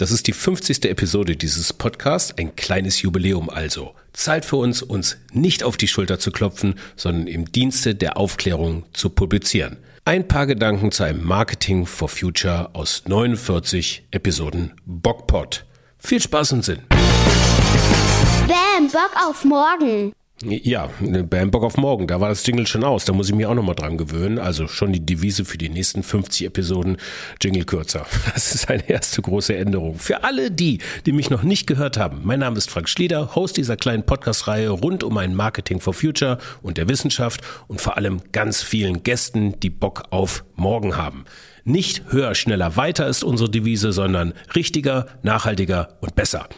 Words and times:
Das 0.00 0.10
ist 0.12 0.26
die 0.28 0.32
50. 0.32 0.86
Episode 0.86 1.36
dieses 1.36 1.74
Podcasts, 1.74 2.32
ein 2.38 2.56
kleines 2.56 3.02
Jubiläum 3.02 3.50
also. 3.50 3.94
Zeit 4.14 4.46
für 4.46 4.56
uns, 4.56 4.80
uns 4.80 5.18
nicht 5.30 5.62
auf 5.62 5.76
die 5.76 5.88
Schulter 5.88 6.18
zu 6.18 6.30
klopfen, 6.30 6.76
sondern 6.96 7.26
im 7.26 7.52
Dienste 7.52 7.94
der 7.94 8.16
Aufklärung 8.16 8.84
zu 8.94 9.10
publizieren. 9.10 9.76
Ein 10.06 10.26
paar 10.26 10.46
Gedanken 10.46 10.90
zu 10.90 11.02
einem 11.02 11.22
Marketing 11.22 11.84
for 11.84 12.08
Future 12.08 12.70
aus 12.72 13.02
49 13.08 14.04
Episoden 14.10 14.72
Bockpot. 14.86 15.66
Viel 15.98 16.22
Spaß 16.22 16.52
und 16.52 16.64
Sinn. 16.64 16.78
Bam, 18.48 18.88
Bock 18.90 19.12
auf 19.28 19.44
morgen. 19.44 20.14
Ja, 20.42 20.88
Bam 21.00 21.50
Bock 21.50 21.64
auf 21.64 21.76
morgen, 21.76 22.06
da 22.06 22.18
war 22.18 22.30
das 22.30 22.46
Jingle 22.46 22.66
schon 22.66 22.82
aus, 22.82 23.04
da 23.04 23.12
muss 23.12 23.28
ich 23.28 23.34
mich 23.34 23.44
auch 23.44 23.54
nochmal 23.54 23.74
dran 23.74 23.98
gewöhnen. 23.98 24.38
Also 24.38 24.68
schon 24.68 24.90
die 24.90 25.04
Devise 25.04 25.44
für 25.44 25.58
die 25.58 25.68
nächsten 25.68 26.02
50 26.02 26.46
Episoden 26.46 26.96
Jingle 27.42 27.64
kürzer. 27.64 28.06
Das 28.32 28.54
ist 28.54 28.70
eine 28.70 28.88
erste 28.88 29.20
große 29.20 29.54
Änderung. 29.54 29.98
Für 29.98 30.24
alle 30.24 30.50
die, 30.50 30.78
die 31.04 31.12
mich 31.12 31.28
noch 31.28 31.42
nicht 31.42 31.66
gehört 31.66 31.98
haben, 31.98 32.22
mein 32.24 32.40
Name 32.40 32.56
ist 32.56 32.70
Frank 32.70 32.88
Schlieder, 32.88 33.34
Host 33.34 33.58
dieser 33.58 33.76
kleinen 33.76 34.06
Podcast-Reihe 34.06 34.70
rund 34.70 35.04
um 35.04 35.18
ein 35.18 35.34
Marketing 35.34 35.78
for 35.78 35.92
Future 35.92 36.38
und 36.62 36.78
der 36.78 36.88
Wissenschaft 36.88 37.42
und 37.68 37.82
vor 37.82 37.98
allem 37.98 38.22
ganz 38.32 38.62
vielen 38.62 39.02
Gästen, 39.02 39.60
die 39.60 39.68
Bock 39.68 40.04
auf 40.08 40.44
morgen 40.56 40.96
haben. 40.96 41.26
Nicht 41.64 42.04
höher, 42.12 42.34
schneller, 42.34 42.76
weiter 42.76 43.06
ist 43.08 43.22
unsere 43.24 43.50
Devise, 43.50 43.92
sondern 43.92 44.32
richtiger, 44.54 45.06
nachhaltiger 45.22 45.98
und 46.00 46.14
besser. 46.14 46.48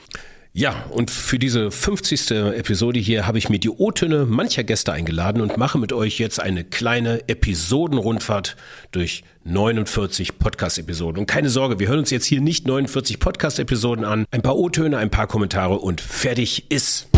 Ja, 0.55 0.85
und 0.91 1.11
für 1.11 1.39
diese 1.39 1.71
50. 1.71 2.31
Episode 2.31 3.01
hier 3.01 3.27
habe 3.27 3.39
ich 3.39 3.49
mir 3.49 3.59
die 3.59 3.71
O-Töne 3.71 4.27
mancher 4.27 4.65
Gäste 4.65 4.93
eingeladen 4.93 5.41
und 5.41 5.57
mache 5.57 5.79
mit 5.79 5.95
euch 5.95 6.19
jetzt 6.19 6.41
eine 6.41 6.63
kleine 6.63 7.27
Episodenrundfahrt 7.27 8.57
durch 8.91 9.25
49 9.45 10.39
Podcast-Episoden. 10.39 11.21
Und 11.21 11.27
keine 11.27 11.49
Sorge, 11.49 11.79
wir 11.79 11.89
hören 11.89 12.01
uns 12.01 12.11
jetzt 12.11 12.27
hier 12.27 12.43
nicht 12.43 12.67
49 12.67 13.19
Podcast-Episoden 13.19 14.05
an. 14.05 14.27
Ein 14.31 14.43
paar 14.43 14.59
O-Töne, 14.59 14.99
ein 14.99 15.09
paar 15.09 15.27
Kommentare 15.27 15.79
und 15.79 16.03
fertig 16.03 16.71
ist. 16.71 17.09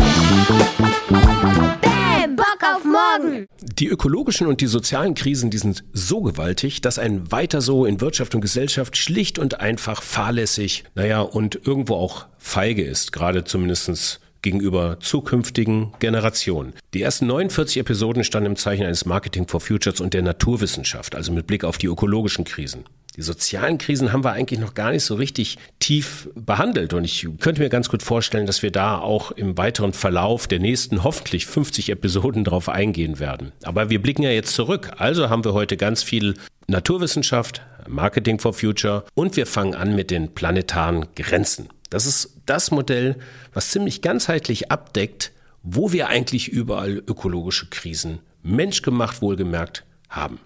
Die 3.61 3.87
ökologischen 3.87 4.47
und 4.47 4.61
die 4.61 4.67
sozialen 4.67 5.13
Krisen, 5.13 5.49
die 5.49 5.57
sind 5.57 5.83
so 5.93 6.21
gewaltig, 6.21 6.81
dass 6.81 6.99
ein 6.99 7.31
weiter 7.31 7.61
so 7.61 7.85
in 7.85 8.01
Wirtschaft 8.01 8.35
und 8.35 8.41
Gesellschaft 8.41 8.97
schlicht 8.97 9.39
und 9.39 9.59
einfach 9.59 10.01
fahrlässig, 10.01 10.83
naja, 10.95 11.21
und 11.21 11.59
irgendwo 11.65 11.95
auch 11.95 12.27
feige 12.37 12.83
ist, 12.83 13.11
gerade 13.11 13.43
zumindestens 13.43 14.19
gegenüber 14.45 14.99
zukünftigen 14.99 15.91
Generationen. 15.99 16.73
Die 16.93 17.01
ersten 17.01 17.25
49 17.25 17.77
Episoden 17.77 18.23
standen 18.23 18.51
im 18.51 18.55
Zeichen 18.55 18.85
eines 18.85 19.05
Marketing 19.05 19.47
for 19.47 19.59
Futures 19.59 19.99
und 19.99 20.13
der 20.13 20.21
Naturwissenschaft, 20.21 21.15
also 21.15 21.31
mit 21.31 21.47
Blick 21.47 21.63
auf 21.63 21.79
die 21.79 21.87
ökologischen 21.87 22.45
Krisen. 22.45 22.85
Die 23.15 23.21
sozialen 23.21 23.77
Krisen 23.77 24.11
haben 24.11 24.23
wir 24.23 24.33
eigentlich 24.33 24.59
noch 24.59 24.73
gar 24.73 24.91
nicht 24.91 25.03
so 25.03 25.15
richtig 25.15 25.57
tief 25.79 26.29
behandelt. 26.35 26.93
Und 26.93 27.05
ich 27.05 27.27
könnte 27.39 27.61
mir 27.61 27.69
ganz 27.69 27.89
gut 27.89 28.03
vorstellen, 28.03 28.45
dass 28.45 28.61
wir 28.61 28.71
da 28.71 28.97
auch 28.97 29.31
im 29.31 29.57
weiteren 29.57 29.93
Verlauf 29.93 30.47
der 30.47 30.59
nächsten 30.59 31.03
hoffentlich 31.03 31.45
50 31.45 31.89
Episoden 31.89 32.43
drauf 32.43 32.67
eingehen 32.69 33.19
werden. 33.19 33.51
Aber 33.63 33.89
wir 33.89 34.01
blicken 34.01 34.23
ja 34.23 34.31
jetzt 34.31 34.53
zurück. 34.53 34.91
Also 34.97 35.29
haben 35.29 35.45
wir 35.45 35.53
heute 35.53 35.77
ganz 35.77 36.03
viel 36.03 36.35
Naturwissenschaft, 36.67 37.61
Marketing 37.87 38.39
for 38.39 38.53
Future 38.53 39.05
und 39.13 39.35
wir 39.35 39.45
fangen 39.45 39.75
an 39.75 39.95
mit 39.95 40.11
den 40.11 40.33
planetaren 40.33 41.05
Grenzen. 41.15 41.69
Das 41.89 42.05
ist 42.05 42.41
das 42.45 42.71
Modell, 42.71 43.15
was 43.53 43.69
ziemlich 43.69 44.01
ganzheitlich 44.01 44.71
abdeckt, 44.71 45.31
wo 45.61 45.91
wir 45.91 46.07
eigentlich 46.07 46.47
überall 46.47 47.03
ökologische 47.07 47.67
Krisen, 47.69 48.19
menschgemacht 48.43 49.21
wohlgemerkt, 49.21 49.83
haben. 50.09 50.39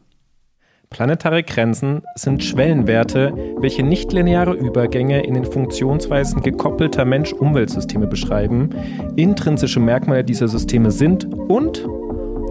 Planetare 0.90 1.44
Grenzen 1.44 2.02
sind 2.16 2.44
Schwellenwerte, 2.44 3.32
welche 3.60 3.84
nichtlineare 3.84 4.54
Übergänge 4.54 5.24
in 5.24 5.36
den 5.36 5.46
Funktionsweisen 5.46 6.42
gekoppelter 6.42 7.06
Mensch-Umweltsysteme 7.06 8.08
beschreiben, 8.08 8.72
intrinsische 9.16 9.80
Merkmale 9.80 10.24
dieser 10.24 10.48
Systeme 10.48 10.90
sind 10.90 11.26
und 11.26 11.88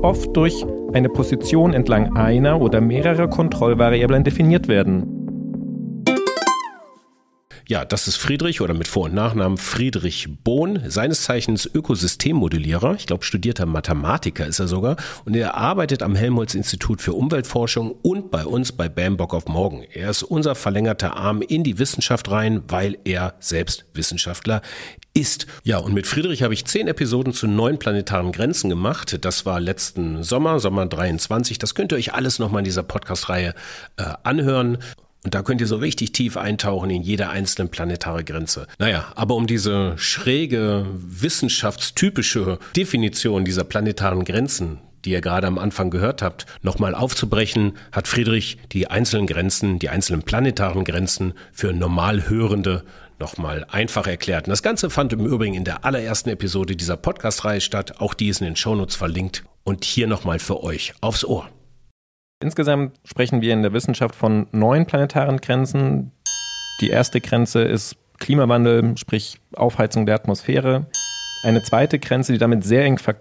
oft 0.03 0.37
durch 0.37 0.65
eine 0.93 1.09
Position 1.09 1.75
entlang 1.75 2.17
einer 2.17 2.61
oder 2.61 2.81
mehrerer 2.81 3.29
Kontrollvariablen 3.29 4.23
definiert 4.23 4.69
werden. 4.69 5.18
Ja, 7.69 7.85
das 7.85 8.09
ist 8.09 8.17
Friedrich 8.17 8.63
oder 8.63 8.73
mit 8.73 8.89
Vor- 8.89 9.05
und 9.05 9.15
Nachnamen 9.15 9.59
Friedrich 9.59 10.27
Bohn, 10.43 10.85
seines 10.87 11.25
Zeichens 11.25 11.67
Ökosystemmodellierer. 11.67 12.95
Ich 12.95 13.05
glaube, 13.05 13.27
studierter 13.27 13.67
Mathematiker 13.67 14.47
ist 14.47 14.59
er 14.59 14.69
sogar. 14.69 14.97
Und 15.27 15.37
er 15.37 15.55
arbeitet 15.55 16.03
am 16.03 16.15
Helmholtz-Institut 16.15 17.03
für 17.03 17.13
Umweltforschung 17.13 17.91
und 17.91 18.31
bei 18.31 18.47
uns 18.47 18.73
bei 18.73 18.89
Bambock 18.89 19.35
auf 19.35 19.49
Morgen. 19.49 19.83
Er 19.93 20.09
ist 20.09 20.23
unser 20.23 20.55
verlängerter 20.55 21.19
Arm 21.19 21.43
in 21.43 21.63
die 21.63 21.79
Wissenschaft 21.79 22.31
rein, 22.31 22.63
weil 22.69 22.97
er 23.05 23.35
selbst 23.39 23.85
Wissenschaftler 23.93 24.63
ist. 25.13 25.47
Ja, 25.63 25.77
und 25.77 25.93
mit 25.93 26.07
Friedrich 26.07 26.43
habe 26.43 26.55
ich 26.55 26.65
zehn 26.65 26.89
Episoden 26.89 27.35
zu 27.35 27.47
neun 27.47 27.79
planetaren 27.79 28.33
Grenzen 28.33 28.71
gemacht. 28.71 29.19
Das 29.27 29.45
war 29.45 29.61
letzten 29.61 30.23
Sommer, 30.23 30.59
Sommer 30.59 30.87
23. 30.87 31.59
Das 31.59 31.75
könnt 31.75 31.93
ihr 31.93 31.99
euch 31.99 32.15
alles 32.15 32.39
nochmal 32.39 32.61
in 32.61 32.65
dieser 32.65 32.83
Podcast-Reihe 32.83 33.55
äh, 33.99 34.05
anhören. 34.23 34.79
Und 35.25 35.35
da 35.35 35.43
könnt 35.43 35.61
ihr 35.61 35.67
so 35.67 35.77
richtig 35.77 36.13
tief 36.13 36.37
eintauchen 36.37 36.91
in 36.91 37.03
jede 37.03 37.29
einzelne 37.29 37.69
planetare 37.69 38.25
Grenze. 38.25 38.67
Naja, 38.79 39.13
aber 39.17 39.35
um 39.35 39.47
diese 39.47 39.95
schräge, 39.99 40.87
wissenschaftstypische 40.95 42.59
Definition 42.77 43.45
dieser 43.45 43.65
planetaren 43.65 44.25
Grenzen 44.25 44.79
die 45.05 45.11
ihr 45.11 45.21
gerade 45.21 45.47
am 45.47 45.59
Anfang 45.59 45.91
gehört 45.91 46.23
habt, 46.23 46.47
nochmal 46.63 46.95
aufzubrechen, 46.95 47.75
hat 47.93 48.09
Friedrich 48.09 48.59
die 48.73 48.89
einzelnen 48.89 49.27
Grenzen, 49.27 49.79
die 49.79 49.89
einzelnen 49.89 50.23
planetaren 50.23 50.85
Grenzen 50.85 51.35
für 51.53 51.73
Normalhörende 51.73 52.85
nochmal 53.19 53.65
einfach 53.69 54.07
erklärt. 54.07 54.47
Und 54.47 54.51
das 54.51 54.63
Ganze 54.63 54.91
fand 54.91 55.13
im 55.13 55.27
Übrigen 55.27 55.55
in 55.55 55.65
der 55.65 55.85
allerersten 55.85 56.31
Episode 56.31 56.77
dieser 56.77 56.97
Podcast-Reihe 56.97 57.61
statt. 57.61 58.01
Auch 58.01 58.15
die 58.15 58.29
ist 58.29 58.41
in 58.41 58.47
den 58.47 58.57
Shownotes 58.57 58.97
verlinkt. 58.97 59.45
Und 59.65 59.85
hier 59.85 60.07
nochmal 60.07 60.39
für 60.39 60.63
euch 60.63 60.95
aufs 61.01 61.25
Ohr. 61.25 61.49
Insgesamt 62.41 62.99
sprechen 63.05 63.41
wir 63.41 63.53
in 63.53 63.63
der 63.63 63.73
Wissenschaft 63.73 64.15
von 64.15 64.47
neun 64.53 64.87
planetaren 64.87 65.41
Grenzen. 65.41 66.13
Die 66.81 66.89
erste 66.89 67.21
Grenze 67.21 67.63
ist 67.63 67.97
Klimawandel, 68.19 68.97
sprich 68.97 69.41
Aufheizung 69.57 70.07
der 70.07 70.15
Atmosphäre. 70.15 70.87
Eine 71.43 71.63
zweite 71.63 71.99
Grenze, 71.99 72.33
die 72.33 72.39
damit 72.39 72.65
sehr 72.65 72.85
eng 72.85 72.99
ver 72.99 73.17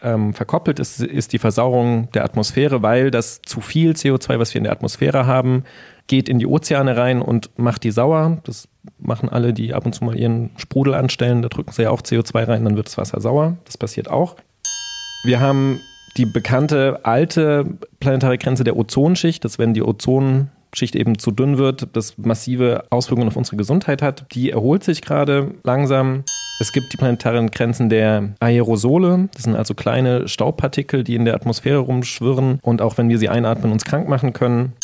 ähm, 0.00 0.32
verkoppelt 0.32 0.78
ist, 0.78 1.02
ist 1.02 1.34
die 1.34 1.38
Versauerung 1.38 2.10
der 2.12 2.24
Atmosphäre, 2.24 2.80
weil 2.80 3.10
das 3.10 3.42
zu 3.42 3.60
viel 3.60 3.92
CO2, 3.92 4.38
was 4.38 4.54
wir 4.54 4.58
in 4.58 4.64
der 4.64 4.72
Atmosphäre 4.72 5.26
haben, 5.26 5.64
geht 6.06 6.30
in 6.30 6.38
die 6.38 6.46
Ozeane 6.46 6.96
rein 6.96 7.20
und 7.20 7.50
macht 7.58 7.84
die 7.84 7.90
sauer. 7.90 8.38
Das 8.44 8.68
machen 8.98 9.28
alle, 9.28 9.52
die 9.52 9.74
ab 9.74 9.84
und 9.84 9.94
zu 9.94 10.04
mal 10.04 10.18
ihren 10.18 10.48
Sprudel 10.56 10.94
anstellen. 10.94 11.42
Da 11.42 11.50
drücken 11.50 11.72
sie 11.72 11.82
ja 11.82 11.90
auch 11.90 12.00
CO2 12.00 12.48
rein, 12.48 12.64
dann 12.64 12.76
wird 12.76 12.86
das 12.86 12.96
Wasser 12.96 13.20
sauer. 13.20 13.58
Das 13.66 13.76
passiert 13.76 14.10
auch. 14.10 14.36
Wir 15.24 15.40
haben 15.40 15.78
die 16.16 16.26
bekannte 16.26 17.00
alte 17.04 17.64
planetare 18.00 18.38
Grenze 18.38 18.64
der 18.64 18.76
Ozonschicht, 18.76 19.44
dass 19.44 19.58
wenn 19.58 19.74
die 19.74 19.82
Ozonschicht 19.82 20.94
eben 20.94 21.18
zu 21.18 21.30
dünn 21.30 21.58
wird, 21.58 21.88
das 21.94 22.18
massive 22.18 22.84
Auswirkungen 22.90 23.28
auf 23.28 23.36
unsere 23.36 23.56
Gesundheit 23.56 24.02
hat, 24.02 24.26
die 24.32 24.50
erholt 24.50 24.84
sich 24.84 25.00
gerade 25.00 25.54
langsam. 25.64 26.24
Es 26.60 26.72
gibt 26.72 26.92
die 26.92 26.96
planetaren 26.96 27.50
Grenzen 27.50 27.88
der 27.88 28.34
Aerosole. 28.40 29.28
Das 29.34 29.44
sind 29.44 29.56
also 29.56 29.74
kleine 29.74 30.28
Staubpartikel, 30.28 31.02
die 31.02 31.14
in 31.14 31.24
der 31.24 31.34
Atmosphäre 31.34 31.78
rumschwirren 31.78 32.60
und 32.62 32.82
auch 32.82 32.98
wenn 32.98 33.08
wir 33.08 33.18
sie 33.18 33.28
einatmen, 33.28 33.72
uns 33.72 33.84
krank 33.84 34.08
machen 34.08 34.32
können. 34.32 34.74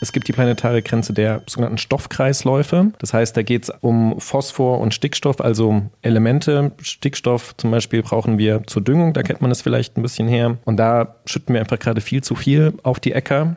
Es 0.00 0.12
gibt 0.12 0.28
die 0.28 0.32
planetare 0.32 0.82
Grenze 0.82 1.12
der 1.12 1.42
sogenannten 1.46 1.78
Stoffkreisläufe. 1.78 2.92
Das 2.98 3.14
heißt, 3.14 3.36
da 3.36 3.42
geht 3.42 3.64
es 3.64 3.72
um 3.80 4.20
Phosphor 4.20 4.80
und 4.80 4.92
Stickstoff, 4.92 5.40
also 5.40 5.82
Elemente. 6.02 6.72
Stickstoff 6.82 7.56
zum 7.56 7.70
Beispiel 7.70 8.02
brauchen 8.02 8.36
wir 8.36 8.64
zur 8.66 8.82
Düngung, 8.82 9.14
da 9.14 9.22
kennt 9.22 9.40
man 9.40 9.50
es 9.50 9.62
vielleicht 9.62 9.96
ein 9.96 10.02
bisschen 10.02 10.28
her. 10.28 10.58
Und 10.64 10.76
da 10.76 11.16
schütten 11.24 11.54
wir 11.54 11.60
einfach 11.60 11.78
gerade 11.78 12.00
viel 12.00 12.22
zu 12.22 12.34
viel 12.34 12.74
auf 12.82 13.00
die 13.00 13.12
Äcker. 13.12 13.56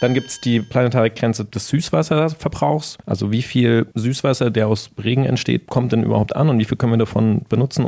Dann 0.00 0.14
gibt 0.14 0.28
es 0.28 0.40
die 0.40 0.60
planetare 0.60 1.10
Grenze 1.10 1.44
des 1.44 1.68
Süßwasserverbrauchs. 1.68 2.96
Also 3.04 3.30
wie 3.30 3.42
viel 3.42 3.86
Süßwasser, 3.94 4.50
der 4.50 4.66
aus 4.66 4.90
Regen 5.02 5.26
entsteht, 5.26 5.66
kommt 5.66 5.92
denn 5.92 6.04
überhaupt 6.04 6.34
an 6.34 6.48
und 6.48 6.58
wie 6.58 6.64
viel 6.64 6.78
können 6.78 6.94
wir 6.94 6.98
davon 6.98 7.42
benutzen? 7.50 7.86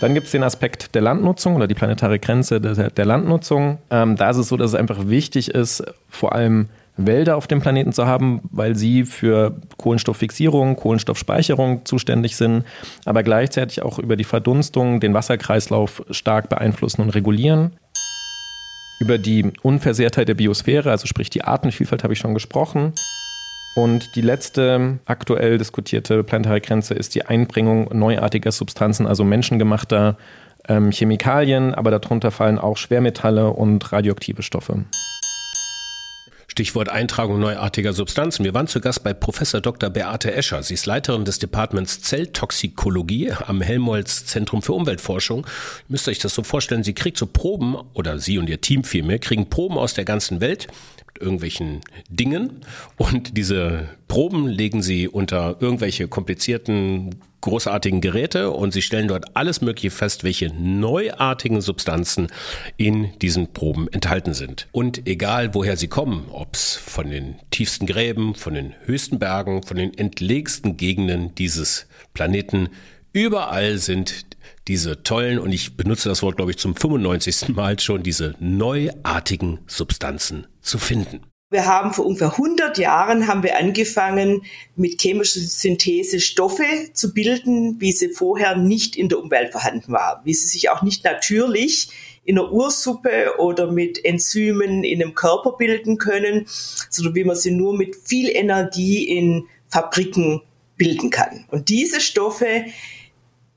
Dann 0.00 0.14
gibt 0.14 0.26
es 0.26 0.32
den 0.32 0.42
Aspekt 0.42 0.94
der 0.94 1.02
Landnutzung 1.02 1.54
oder 1.56 1.68
die 1.68 1.74
planetare 1.74 2.18
Grenze 2.18 2.60
der, 2.60 2.90
der 2.90 3.04
Landnutzung. 3.04 3.78
Ähm, 3.90 4.16
da 4.16 4.30
ist 4.30 4.38
es 4.38 4.48
so, 4.48 4.56
dass 4.56 4.70
es 4.70 4.74
einfach 4.74 5.08
wichtig 5.08 5.50
ist, 5.50 5.84
vor 6.08 6.34
allem 6.34 6.70
Wälder 6.96 7.36
auf 7.36 7.46
dem 7.46 7.60
Planeten 7.60 7.92
zu 7.92 8.06
haben, 8.06 8.40
weil 8.50 8.76
sie 8.76 9.04
für 9.04 9.56
Kohlenstofffixierung, 9.76 10.76
Kohlenstoffspeicherung 10.76 11.84
zuständig 11.84 12.36
sind, 12.36 12.64
aber 13.04 13.22
gleichzeitig 13.22 13.82
auch 13.82 13.98
über 13.98 14.16
die 14.16 14.24
Verdunstung 14.24 15.00
den 15.00 15.14
Wasserkreislauf 15.14 16.02
stark 16.10 16.48
beeinflussen 16.48 17.02
und 17.02 17.10
regulieren. 17.10 17.76
Über 19.00 19.16
die 19.16 19.50
Unversehrtheit 19.62 20.28
der 20.28 20.34
Biosphäre, 20.34 20.90
also 20.90 21.06
sprich 21.06 21.30
die 21.30 21.42
Artenvielfalt, 21.42 22.04
habe 22.04 22.12
ich 22.12 22.18
schon 22.18 22.34
gesprochen. 22.34 22.92
Und 23.76 24.16
die 24.16 24.20
letzte 24.20 24.98
aktuell 25.04 25.58
diskutierte 25.58 26.24
planetare 26.24 26.60
Grenze 26.60 26.94
ist 26.94 27.14
die 27.14 27.26
Einbringung 27.26 27.88
neuartiger 27.96 28.52
Substanzen, 28.52 29.06
also 29.06 29.24
menschengemachter 29.24 30.16
ähm, 30.68 30.90
Chemikalien, 30.90 31.74
aber 31.74 31.90
darunter 31.90 32.30
fallen 32.30 32.58
auch 32.58 32.76
Schwermetalle 32.76 33.50
und 33.50 33.92
radioaktive 33.92 34.42
Stoffe. 34.42 34.84
Stichwort 36.50 36.88
Eintragung 36.88 37.38
neuartiger 37.38 37.92
Substanzen. 37.92 38.44
Wir 38.44 38.52
waren 38.52 38.66
zu 38.66 38.80
Gast 38.80 39.04
bei 39.04 39.14
Professor 39.14 39.60
Dr. 39.60 39.88
Beate 39.88 40.34
Escher. 40.34 40.64
Sie 40.64 40.74
ist 40.74 40.84
Leiterin 40.84 41.24
des 41.24 41.38
Departments 41.38 42.00
Zelltoxikologie 42.00 43.30
am 43.46 43.60
Helmholtz 43.60 44.26
Zentrum 44.26 44.60
für 44.60 44.72
Umweltforschung. 44.72 45.42
Ihr 45.42 45.84
müsst 45.86 46.08
euch 46.08 46.18
das 46.18 46.34
so 46.34 46.42
vorstellen, 46.42 46.82
sie 46.82 46.92
kriegt 46.92 47.18
so 47.18 47.26
Proben, 47.26 47.76
oder 47.94 48.18
sie 48.18 48.36
und 48.38 48.48
ihr 48.48 48.60
Team 48.60 48.82
vielmehr, 48.82 49.20
kriegen 49.20 49.48
Proben 49.48 49.78
aus 49.78 49.94
der 49.94 50.04
ganzen 50.04 50.40
Welt 50.40 50.66
irgendwelchen 51.20 51.80
Dingen 52.08 52.64
und 52.96 53.36
diese 53.36 53.88
Proben 54.08 54.48
legen 54.48 54.82
sie 54.82 55.08
unter 55.08 55.56
irgendwelche 55.60 56.08
komplizierten 56.08 57.14
großartigen 57.40 58.00
Geräte 58.00 58.50
und 58.50 58.72
sie 58.72 58.82
stellen 58.82 59.08
dort 59.08 59.36
alles 59.36 59.60
Mögliche 59.60 59.90
fest, 59.90 60.24
welche 60.24 60.48
neuartigen 60.54 61.60
Substanzen 61.60 62.28
in 62.76 63.18
diesen 63.20 63.52
Proben 63.52 63.88
enthalten 63.92 64.34
sind. 64.34 64.68
Und 64.72 65.06
egal 65.06 65.54
woher 65.54 65.76
sie 65.76 65.88
kommen, 65.88 66.26
ob 66.30 66.54
es 66.54 66.76
von 66.76 67.10
den 67.10 67.36
tiefsten 67.50 67.86
Gräben, 67.86 68.34
von 68.34 68.54
den 68.54 68.74
höchsten 68.84 69.18
Bergen, 69.18 69.62
von 69.62 69.76
den 69.76 69.96
entlegensten 69.96 70.76
Gegenden 70.76 71.34
dieses 71.34 71.86
Planeten, 72.14 72.68
überall 73.12 73.78
sind 73.78 74.26
diese 74.68 75.02
tollen, 75.02 75.38
und 75.38 75.52
ich 75.52 75.76
benutze 75.76 76.08
das 76.08 76.22
Wort, 76.22 76.36
glaube 76.36 76.52
ich, 76.52 76.58
zum 76.58 76.76
95. 76.76 77.48
Mal 77.48 77.78
schon, 77.80 78.02
diese 78.02 78.34
neuartigen 78.38 79.60
Substanzen 79.66 80.46
zu 80.60 80.78
finden. 80.78 81.20
Wir 81.52 81.66
haben 81.66 81.92
vor 81.92 82.06
ungefähr 82.06 82.30
100 82.30 82.78
Jahren 82.78 83.26
haben 83.26 83.42
wir 83.42 83.58
angefangen, 83.58 84.42
mit 84.76 85.00
chemischer 85.00 85.40
Synthese 85.40 86.20
Stoffe 86.20 86.62
zu 86.92 87.12
bilden, 87.12 87.80
wie 87.80 87.90
sie 87.90 88.10
vorher 88.10 88.56
nicht 88.56 88.94
in 88.94 89.08
der 89.08 89.18
Umwelt 89.18 89.50
vorhanden 89.50 89.90
waren, 89.90 90.24
wie 90.24 90.34
sie 90.34 90.46
sich 90.46 90.70
auch 90.70 90.82
nicht 90.82 91.02
natürlich 91.02 91.88
in 92.22 92.38
einer 92.38 92.52
Ursuppe 92.52 93.34
oder 93.38 93.72
mit 93.72 94.04
Enzymen 94.04 94.84
in 94.84 95.02
einem 95.02 95.16
Körper 95.16 95.56
bilden 95.56 95.98
können, 95.98 96.46
sondern 96.46 97.16
wie 97.16 97.24
man 97.24 97.34
sie 97.34 97.50
nur 97.50 97.76
mit 97.76 97.96
viel 97.96 98.28
Energie 98.28 99.08
in 99.08 99.48
Fabriken 99.68 100.42
bilden 100.76 101.10
kann. 101.10 101.46
Und 101.48 101.68
diese 101.68 102.00
Stoffe, 102.00 102.66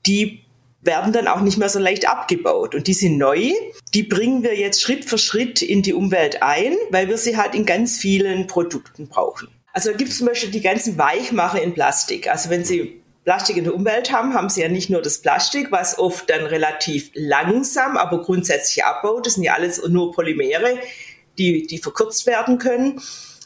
die 0.06 0.44
werden 0.82 1.12
dann 1.12 1.28
auch 1.28 1.40
nicht 1.40 1.58
mehr 1.58 1.68
so 1.68 1.78
leicht 1.78 2.08
abgebaut. 2.08 2.74
Und 2.74 2.86
die 2.86 2.94
sind 2.94 3.18
neu. 3.18 3.52
Die 3.94 4.02
bringen 4.02 4.42
wir 4.42 4.56
jetzt 4.56 4.82
Schritt 4.82 5.04
für 5.04 5.18
Schritt 5.18 5.62
in 5.62 5.82
die 5.82 5.94
Umwelt 5.94 6.42
ein, 6.42 6.74
weil 6.90 7.08
wir 7.08 7.18
sie 7.18 7.36
halt 7.36 7.54
in 7.54 7.64
ganz 7.64 7.98
vielen 7.98 8.46
Produkten 8.46 9.08
brauchen. 9.08 9.48
Also 9.72 9.92
gibt 9.92 10.10
es 10.10 10.18
zum 10.18 10.26
Beispiel 10.26 10.50
die 10.50 10.60
ganzen 10.60 10.98
Weichmacher 10.98 11.60
in 11.60 11.74
Plastik. 11.74 12.28
Also 12.28 12.50
wenn 12.50 12.64
Sie 12.64 13.00
Plastik 13.24 13.56
in 13.56 13.64
der 13.64 13.74
Umwelt 13.74 14.12
haben, 14.12 14.34
haben 14.34 14.48
Sie 14.50 14.60
ja 14.60 14.68
nicht 14.68 14.90
nur 14.90 15.02
das 15.02 15.18
Plastik, 15.18 15.72
was 15.72 15.98
oft 15.98 16.28
dann 16.28 16.44
relativ 16.44 17.10
langsam, 17.14 17.96
aber 17.96 18.22
grundsätzlich 18.22 18.84
abbaut. 18.84 19.26
Das 19.26 19.34
sind 19.34 19.42
ja 19.42 19.54
alles 19.54 19.82
nur 19.88 20.12
Polymere, 20.12 20.78
die, 21.38 21.66
die 21.66 21.78
verkürzt 21.78 22.26
werden 22.26 22.58
können 22.58 23.00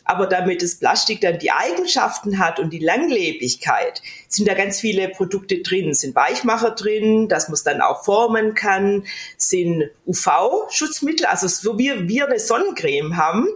aber 0.08 0.26
damit 0.26 0.62
das 0.62 0.76
Plastik 0.76 1.20
dann 1.20 1.38
die 1.38 1.52
Eigenschaften 1.52 2.38
hat 2.38 2.58
und 2.58 2.70
die 2.70 2.78
Langlebigkeit, 2.78 4.00
sind 4.26 4.48
da 4.48 4.54
ganz 4.54 4.80
viele 4.80 5.10
Produkte 5.10 5.58
drin. 5.58 5.92
Sind 5.92 6.16
Weichmacher 6.16 6.70
drin, 6.70 7.28
dass 7.28 7.48
man 7.48 7.54
es 7.54 7.62
dann 7.62 7.82
auch 7.82 8.04
formen 8.04 8.54
kann, 8.54 9.04
sind 9.36 9.90
UV-Schutzmittel, 10.06 11.26
also 11.26 11.46
so 11.46 11.78
wie 11.78 12.08
wir 12.08 12.26
eine 12.26 12.38
Sonnencreme 12.38 13.18
haben 13.18 13.48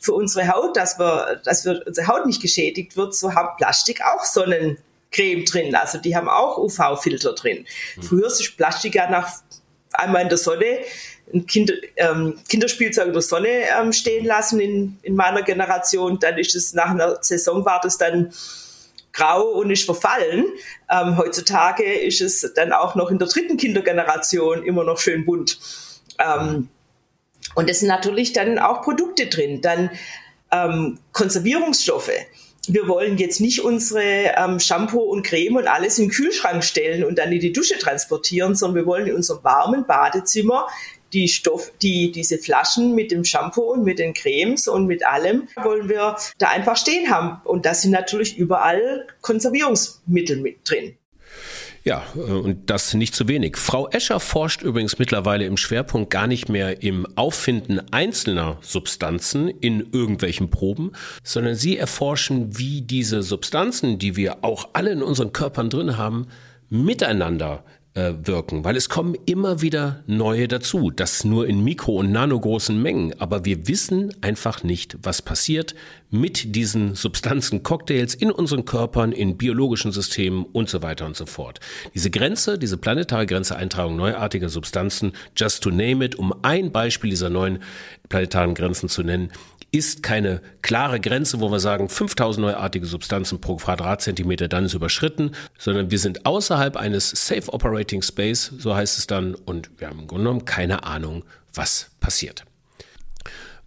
für 0.00 0.12
unsere 0.12 0.48
Haut, 0.48 0.76
dass 0.76 0.98
wir, 0.98 1.40
dass 1.44 1.64
wir, 1.64 1.84
unsere 1.86 2.08
Haut 2.08 2.26
nicht 2.26 2.42
geschädigt 2.42 2.96
wird, 2.96 3.14
so 3.14 3.36
hat 3.36 3.56
Plastik 3.56 4.00
auch 4.02 4.24
Sonnencreme 4.24 5.44
drin. 5.44 5.76
Also 5.76 5.98
die 5.98 6.16
haben 6.16 6.28
auch 6.28 6.58
UV-Filter 6.58 7.34
drin. 7.34 7.66
Mhm. 7.96 8.02
Früher 8.02 8.26
ist 8.26 8.56
Plastik 8.56 8.96
ja 8.96 9.08
nach 9.08 9.30
einmal 10.00 10.22
in 10.22 10.28
der 10.28 10.38
Sonne 10.38 10.80
ein 11.32 11.46
Kinder, 11.46 11.74
ähm, 11.96 12.38
Kinderspielzeug 12.48 13.08
in 13.08 13.12
der 13.12 13.22
Sonne 13.22 13.48
ähm, 13.48 13.92
stehen 13.92 14.24
lassen 14.24 14.60
in, 14.60 14.98
in 15.02 15.14
meiner 15.14 15.42
Generation. 15.42 16.18
Dann 16.18 16.38
ist 16.38 16.54
es 16.54 16.74
nach 16.74 16.90
einer 16.90 17.22
Saison 17.22 17.64
war 17.64 17.80
das 17.80 17.98
dann 17.98 18.32
grau 19.12 19.42
und 19.42 19.70
ist 19.70 19.84
verfallen. 19.84 20.46
Ähm, 20.90 21.16
heutzutage 21.16 21.84
ist 21.84 22.20
es 22.20 22.52
dann 22.54 22.72
auch 22.72 22.94
noch 22.94 23.10
in 23.10 23.18
der 23.18 23.28
dritten 23.28 23.56
Kindergeneration 23.56 24.64
immer 24.64 24.84
noch 24.84 24.98
schön 24.98 25.24
bunt. 25.24 25.58
Ähm, 26.18 26.68
und 27.54 27.68
es 27.68 27.80
sind 27.80 27.88
natürlich 27.88 28.32
dann 28.32 28.58
auch 28.58 28.82
Produkte 28.82 29.26
drin. 29.26 29.60
Dann 29.60 29.90
ähm, 30.52 30.98
Konservierungsstoffe. 31.12 32.12
Wir 32.66 32.88
wollen 32.88 33.16
jetzt 33.16 33.40
nicht 33.40 33.60
unsere 33.60 34.34
ähm, 34.36 34.60
Shampoo 34.60 35.00
und 35.00 35.24
Creme 35.24 35.56
und 35.56 35.66
alles 35.66 35.98
in 35.98 36.06
den 36.06 36.10
Kühlschrank 36.10 36.62
stellen 36.62 37.04
und 37.04 37.18
dann 37.18 37.32
in 37.32 37.40
die 37.40 37.52
Dusche 37.52 37.78
transportieren, 37.78 38.54
sondern 38.54 38.82
wir 38.82 38.86
wollen 38.86 39.06
in 39.06 39.14
unserem 39.14 39.42
warmen 39.42 39.86
Badezimmer 39.86 40.66
die 41.12 41.28
Stoff, 41.28 41.72
die, 41.82 42.12
diese 42.12 42.38
Flaschen 42.38 42.94
mit 42.94 43.10
dem 43.10 43.24
Shampoo 43.24 43.62
und 43.62 43.84
mit 43.84 43.98
den 43.98 44.14
Cremes 44.14 44.68
und 44.68 44.86
mit 44.86 45.04
allem 45.04 45.48
wollen 45.62 45.88
wir 45.88 46.16
da 46.38 46.48
einfach 46.48 46.76
stehen 46.76 47.10
haben. 47.10 47.40
Und 47.44 47.66
da 47.66 47.74
sind 47.74 47.90
natürlich 47.90 48.36
überall 48.36 49.06
Konservierungsmittel 49.20 50.36
mit 50.36 50.58
drin. 50.64 50.96
Ja, 51.82 52.04
äh, 52.14 52.18
und 52.18 52.68
das 52.68 52.94
nicht 52.94 53.14
zu 53.14 53.28
wenig. 53.28 53.56
Frau 53.56 53.88
Escher 53.88 54.20
forscht 54.20 54.62
übrigens 54.62 54.98
mittlerweile 54.98 55.46
im 55.46 55.56
Schwerpunkt 55.56 56.10
gar 56.10 56.26
nicht 56.26 56.48
mehr 56.48 56.82
im 56.82 57.06
Auffinden 57.16 57.80
einzelner 57.92 58.58
Substanzen 58.60 59.48
in 59.48 59.88
irgendwelchen 59.92 60.50
Proben, 60.50 60.92
sondern 61.22 61.54
sie 61.54 61.78
erforschen, 61.78 62.58
wie 62.58 62.82
diese 62.82 63.22
Substanzen, 63.22 63.98
die 63.98 64.16
wir 64.16 64.44
auch 64.44 64.70
alle 64.74 64.92
in 64.92 65.02
unseren 65.02 65.32
Körpern 65.32 65.70
drin 65.70 65.96
haben, 65.96 66.28
miteinander 66.68 67.64
äh, 67.94 68.12
wirken, 68.22 68.64
weil 68.64 68.76
es 68.76 68.88
kommen 68.88 69.16
immer 69.26 69.62
wieder 69.62 70.04
neue 70.06 70.46
dazu, 70.46 70.90
das 70.90 71.24
nur 71.24 71.48
in 71.48 71.64
mikro- 71.64 71.98
und 71.98 72.12
nanogroßen 72.12 72.80
Mengen, 72.80 73.14
aber 73.20 73.44
wir 73.44 73.66
wissen 73.66 74.14
einfach 74.20 74.62
nicht, 74.62 74.96
was 75.02 75.22
passiert 75.22 75.74
mit 76.10 76.54
diesen 76.54 76.94
Substanzen, 76.94 77.62
Cocktails 77.62 78.14
in 78.14 78.30
unseren 78.30 78.64
Körpern, 78.64 79.10
in 79.10 79.36
biologischen 79.36 79.90
Systemen 79.90 80.44
und 80.44 80.68
so 80.68 80.82
weiter 80.82 81.04
und 81.04 81.16
so 81.16 81.26
fort. 81.26 81.58
Diese 81.94 82.10
Grenze, 82.10 82.58
diese 82.58 82.76
planetare 82.76 83.26
Grenze 83.26 83.56
Eintragung 83.56 83.96
neuartiger 83.96 84.48
Substanzen, 84.48 85.12
just 85.36 85.62
to 85.62 85.70
name 85.70 86.04
it, 86.04 86.14
um 86.14 86.32
ein 86.42 86.70
Beispiel 86.70 87.10
dieser 87.10 87.30
neuen 87.30 87.58
planetaren 88.08 88.54
Grenzen 88.54 88.88
zu 88.88 89.02
nennen, 89.02 89.32
ist 89.72 90.02
keine 90.02 90.40
klare 90.62 91.00
Grenze, 91.00 91.40
wo 91.40 91.50
wir 91.50 91.60
sagen, 91.60 91.88
5000 91.88 92.44
neuartige 92.44 92.86
Substanzen 92.86 93.40
pro 93.40 93.56
Quadratzentimeter, 93.56 94.48
dann 94.48 94.64
ist 94.64 94.74
überschritten, 94.74 95.32
sondern 95.58 95.90
wir 95.90 95.98
sind 95.98 96.26
außerhalb 96.26 96.76
eines 96.76 97.10
Safe 97.10 97.52
Operating 97.52 98.02
Space, 98.02 98.52
so 98.58 98.74
heißt 98.74 98.98
es 98.98 99.06
dann, 99.06 99.34
und 99.34 99.70
wir 99.78 99.88
haben 99.88 100.00
im 100.00 100.06
Grunde 100.06 100.24
genommen 100.24 100.44
keine 100.44 100.84
Ahnung, 100.84 101.24
was 101.54 101.90
passiert. 102.00 102.44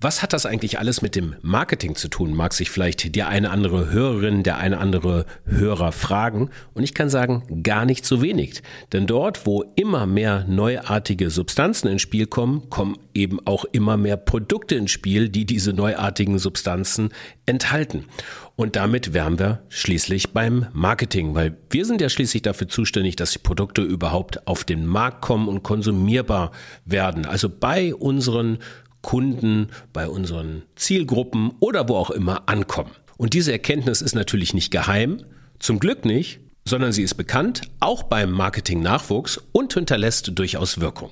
Was 0.03 0.21
hat 0.21 0.33
das 0.33 0.45
eigentlich 0.45 0.79
alles 0.79 1.01
mit 1.01 1.15
dem 1.15 1.35
Marketing 1.41 1.95
zu 1.95 2.09
tun? 2.09 2.33
Mag 2.33 2.51
sich 2.51 2.69
vielleicht 2.69 3.15
die 3.15 3.23
eine 3.23 3.51
andere 3.51 3.89
Hörerin, 3.89 4.44
der 4.44 4.57
eine 4.57 4.79
andere 4.79 5.25
Hörer 5.45 5.94
fragen. 5.94 6.50
Und 6.73 6.83
ich 6.83 6.94
kann 6.94 7.09
sagen, 7.09 7.63
gar 7.63 7.86
nicht 7.86 8.03
so 8.03 8.22
wenig. 8.22 8.62
Denn 8.91 9.07
dort, 9.07 9.45
wo 9.45 9.63
immer 9.77 10.05
mehr 10.05 10.43
neuartige 10.45 11.29
Substanzen 11.29 11.88
ins 11.88 12.01
Spiel 12.01 12.27
kommen, 12.27 12.69
kommen 12.69 12.98
eben 13.13 13.39
auch 13.48 13.63
immer 13.72 13.95
mehr 13.95 14.17
Produkte 14.17 14.75
ins 14.75 14.91
Spiel, 14.91 15.29
die 15.29 15.45
diese 15.45 15.72
neuartigen 15.72 16.38
Substanzen 16.38 17.13
enthalten. 17.45 18.03
Und 18.55 18.75
damit 18.75 19.13
wären 19.13 19.39
wir 19.39 19.63
schließlich 19.69 20.31
beim 20.31 20.67
Marketing, 20.74 21.33
weil 21.33 21.57
wir 21.72 21.86
sind 21.86 22.01
ja 22.01 22.10
schließlich 22.10 22.43
dafür 22.43 22.67
zuständig, 22.67 23.15
dass 23.15 23.31
die 23.31 23.39
Produkte 23.39 23.81
überhaupt 23.81 24.48
auf 24.48 24.63
den 24.63 24.86
Markt 24.86 25.22
kommen 25.22 25.48
und 25.48 25.63
konsumierbar 25.63 26.51
werden. 26.86 27.25
Also 27.25 27.50
bei 27.50 27.95
unseren 27.95 28.60
Kunden, 29.03 29.69
bei 29.93 30.07
unseren 30.07 30.63
Zielgruppen 30.75 31.51
oder 31.60 31.88
wo 31.88 31.95
auch 31.95 32.10
immer 32.10 32.50
ankommen. 32.50 32.91
Und 33.17 33.36
diese 33.36 33.51
Erkenntnis 33.51 34.01
ist 34.01 34.15
natürlich 34.15 34.55
nicht 34.55 34.72
geheim, 34.72 35.24
zum 35.60 35.79
Glück 35.79 36.05
nicht, 36.05 36.39
sondern 36.67 36.91
sie 36.91 37.03
ist 37.03 37.13
bekannt, 37.13 37.62
auch 37.79 38.01
beim 38.01 38.31
Marketing-Nachwuchs 38.31 39.39
und 39.51 39.74
hinterlässt 39.75 40.31
durchaus 40.33 40.79
Wirkung. 40.79 41.12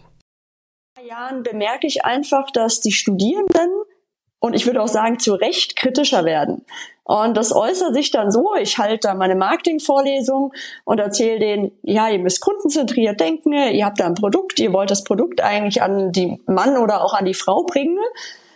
Jahren 1.12 1.44
bemerke 1.44 1.88
ich 1.88 2.06
einfach, 2.06 2.52
dass 2.52 2.80
die 2.80 2.94
Studierenden 2.94 3.70
und 4.42 4.56
ich 4.56 4.66
würde 4.66 4.82
auch 4.82 4.88
sagen 4.88 5.20
zu 5.20 5.36
Recht 5.36 5.76
kritischer 5.76 6.26
werden. 6.26 6.66
Und 7.04 7.38
das 7.38 7.56
äußert 7.56 7.94
sich 7.94 8.10
dann 8.12 8.32
so, 8.32 8.56
ich 8.60 8.78
halte 8.78 9.08
da 9.08 9.14
meine 9.14 9.36
Marketingvorlesung 9.36 10.52
und 10.84 11.00
erzähle 11.00 11.40
denen, 11.40 11.72
ja, 11.84 12.10
ihr 12.10 12.20
müsst 12.20 12.42
kundenzentriert 12.42 13.20
denken, 13.20 13.54
ihr 13.54 13.86
habt 13.86 14.00
da 14.00 14.08
ein 14.08 14.16
Produkt, 14.16 14.60
ihr 14.60 14.74
wollt 14.74 14.90
das 14.92 15.04
Produkt 15.04 15.42
eigentlich 15.42 15.82
an 15.82 16.12
die 16.12 16.42
Mann 16.48 16.78
oder 16.78 17.04
auch 17.04 17.14
an 17.14 17.26
die 17.26 17.36
Frau 17.36 17.64
bringen. 17.64 18.00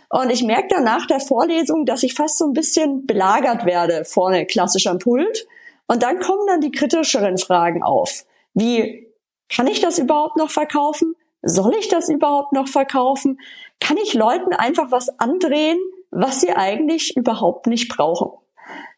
Und 0.09 0.31
ich 0.31 0.43
merke 0.43 0.69
dann 0.69 0.83
nach 0.83 1.05
der 1.05 1.19
Vorlesung, 1.19 1.85
dass 1.85 2.01
ich 2.01 2.15
fast 2.15 2.39
so 2.39 2.45
ein 2.45 2.53
bisschen 2.53 3.05
belagert 3.05 3.65
werde 3.65 4.05
vorne 4.05 4.45
klassisch 4.45 4.87
am 4.87 4.97
Pult. 4.97 5.47
Und 5.87 6.01
dann 6.01 6.19
kommen 6.19 6.47
dann 6.47 6.61
die 6.61 6.71
kritischeren 6.71 7.37
Fragen 7.37 7.83
auf. 7.83 8.25
Wie 8.55 9.07
kann 9.49 9.67
ich 9.67 9.81
das 9.81 9.99
überhaupt 9.99 10.37
noch 10.37 10.49
verkaufen? 10.49 11.15
Soll 11.47 11.75
ich 11.79 11.89
das 11.89 12.09
überhaupt 12.09 12.53
noch 12.53 12.67
verkaufen? 12.67 13.39
Kann 13.79 13.97
ich 13.97 14.15
Leuten 14.15 14.51
einfach 14.53 14.89
was 14.89 15.19
andrehen, 15.19 15.77
was 16.09 16.41
sie 16.41 16.49
eigentlich 16.49 17.15
überhaupt 17.15 17.67
nicht 17.67 17.87
brauchen? 17.87 18.31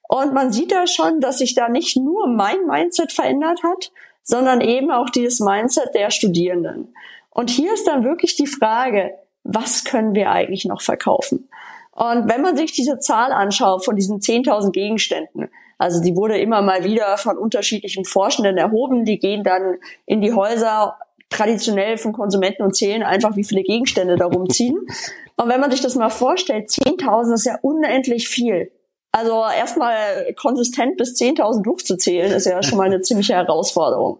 Und 0.07 0.33
man 0.33 0.53
sieht 0.53 0.71
da 0.71 0.87
schon, 0.87 1.19
dass 1.19 1.39
sich 1.39 1.55
da 1.55 1.67
nicht 1.67 1.97
nur 1.97 2.25
mein 2.27 2.65
Mindset 2.65 3.11
verändert 3.11 3.63
hat, 3.63 3.91
sondern 4.23 4.61
eben 4.61 4.91
auch 4.91 5.09
dieses 5.09 5.41
Mindset 5.41 5.93
der 5.93 6.09
Studierenden. 6.09 6.95
Und 7.31 7.49
hier 7.49 7.73
ist 7.73 7.85
dann 7.85 8.05
wirklich 8.05 8.37
die 8.37 8.47
Frage, 8.47 9.11
was 9.43 9.83
können 9.83 10.15
wir 10.15 10.31
eigentlich 10.31 10.63
noch 10.63 10.81
verkaufen? 10.81 11.49
Und 11.91 12.29
wenn 12.29 12.41
man 12.41 12.55
sich 12.55 12.71
diese 12.71 12.99
Zahl 12.99 13.33
anschaut 13.33 13.83
von 13.83 13.97
diesen 13.97 14.21
10.000 14.21 14.71
Gegenständen, 14.71 15.49
also 15.77 16.01
die 16.01 16.15
wurde 16.15 16.37
immer 16.37 16.61
mal 16.61 16.85
wieder 16.85 17.17
von 17.17 17.37
unterschiedlichen 17.37 18.05
Forschenden 18.05 18.57
erhoben, 18.57 19.03
die 19.03 19.19
gehen 19.19 19.43
dann 19.43 19.75
in 20.05 20.21
die 20.21 20.31
Häuser 20.31 20.97
traditionell 21.29 21.97
von 21.97 22.13
Konsumenten 22.13 22.63
und 22.63 22.75
zählen 22.75 23.03
einfach, 23.03 23.35
wie 23.35 23.43
viele 23.43 23.63
Gegenstände 23.63 24.15
da 24.15 24.25
rumziehen. 24.25 24.77
Und 25.39 25.49
wenn 25.49 25.59
man 25.59 25.69
sich 25.69 25.81
das 25.81 25.93
mal 25.93 26.09
vorstellt, 26.09 26.69
10.000 26.69 27.35
ist 27.35 27.45
ja 27.45 27.59
unendlich 27.61 28.27
viel. 28.27 28.71
Also 29.11 29.43
erstmal 29.43 30.33
konsistent 30.33 30.97
bis 30.97 31.15
10.000 31.19 31.61
durchzuzählen, 31.61 32.31
ist 32.31 32.45
ja 32.45 32.63
schon 32.63 32.77
mal 32.77 32.85
eine 32.85 33.01
ziemliche 33.01 33.33
Herausforderung. 33.33 34.19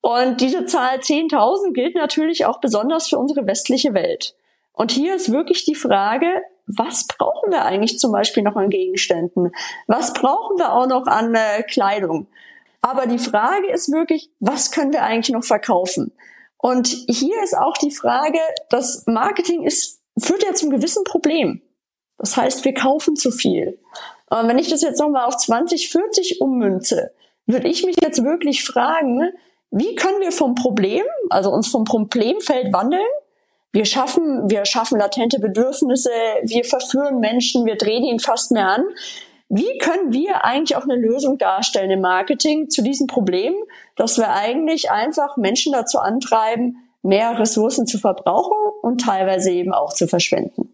Und 0.00 0.40
diese 0.40 0.64
Zahl 0.64 0.98
10.000 0.98 1.74
gilt 1.74 1.94
natürlich 1.94 2.46
auch 2.46 2.60
besonders 2.60 3.08
für 3.08 3.18
unsere 3.18 3.46
westliche 3.46 3.92
Welt. 3.92 4.34
Und 4.72 4.92
hier 4.92 5.14
ist 5.14 5.30
wirklich 5.30 5.64
die 5.64 5.74
Frage, 5.74 6.26
was 6.66 7.06
brauchen 7.06 7.52
wir 7.52 7.64
eigentlich 7.64 7.98
zum 7.98 8.12
Beispiel 8.12 8.42
noch 8.42 8.56
an 8.56 8.70
Gegenständen? 8.70 9.52
Was 9.86 10.12
brauchen 10.12 10.58
wir 10.58 10.72
auch 10.72 10.86
noch 10.86 11.06
an 11.06 11.34
äh, 11.34 11.62
Kleidung? 11.64 12.28
Aber 12.80 13.06
die 13.06 13.18
Frage 13.18 13.70
ist 13.70 13.92
wirklich, 13.92 14.30
was 14.40 14.70
können 14.70 14.92
wir 14.92 15.02
eigentlich 15.02 15.34
noch 15.34 15.44
verkaufen? 15.44 16.12
Und 16.62 16.88
hier 16.88 17.42
ist 17.42 17.56
auch 17.56 17.76
die 17.76 17.90
Frage, 17.90 18.38
das 18.68 19.04
Marketing 19.06 19.64
ist, 19.64 20.00
führt 20.18 20.42
ja 20.42 20.54
zum 20.54 20.70
gewissen 20.70 21.04
Problem. 21.04 21.62
Das 22.18 22.36
heißt, 22.36 22.64
wir 22.64 22.74
kaufen 22.74 23.16
zu 23.16 23.30
viel. 23.30 23.78
Und 24.28 24.46
wenn 24.46 24.58
ich 24.58 24.68
das 24.68 24.82
jetzt 24.82 25.00
nochmal 25.00 25.24
auf 25.24 25.36
2040 25.38 26.40
ummünze, 26.40 27.12
würde 27.46 27.68
ich 27.68 27.84
mich 27.84 27.96
jetzt 28.00 28.22
wirklich 28.22 28.62
fragen, 28.64 29.32
wie 29.70 29.94
können 29.94 30.20
wir 30.20 30.32
vom 30.32 30.54
Problem, 30.54 31.04
also 31.30 31.50
uns 31.50 31.68
vom 31.68 31.84
Problemfeld 31.84 32.72
wandeln? 32.72 33.06
Wir 33.72 33.84
schaffen, 33.84 34.50
wir 34.50 34.64
schaffen 34.64 34.98
latente 34.98 35.38
Bedürfnisse, 35.38 36.10
wir 36.42 36.64
verführen 36.64 37.20
Menschen, 37.20 37.66
wir 37.66 37.76
drehen 37.76 38.02
ihn 38.02 38.18
fast 38.18 38.50
mehr 38.50 38.68
an. 38.68 38.84
Wie 39.52 39.78
können 39.78 40.12
wir 40.12 40.44
eigentlich 40.44 40.76
auch 40.76 40.84
eine 40.84 40.94
Lösung 40.94 41.36
darstellen 41.36 41.90
im 41.90 42.00
Marketing 42.00 42.70
zu 42.70 42.82
diesem 42.82 43.08
Problem, 43.08 43.52
dass 43.96 44.16
wir 44.16 44.32
eigentlich 44.32 44.92
einfach 44.92 45.36
Menschen 45.36 45.72
dazu 45.72 45.98
antreiben, 45.98 46.76
mehr 47.02 47.36
Ressourcen 47.36 47.84
zu 47.84 47.98
verbrauchen 47.98 48.56
und 48.82 49.00
teilweise 49.00 49.50
eben 49.50 49.72
auch 49.72 49.92
zu 49.92 50.06
verschwenden? 50.06 50.70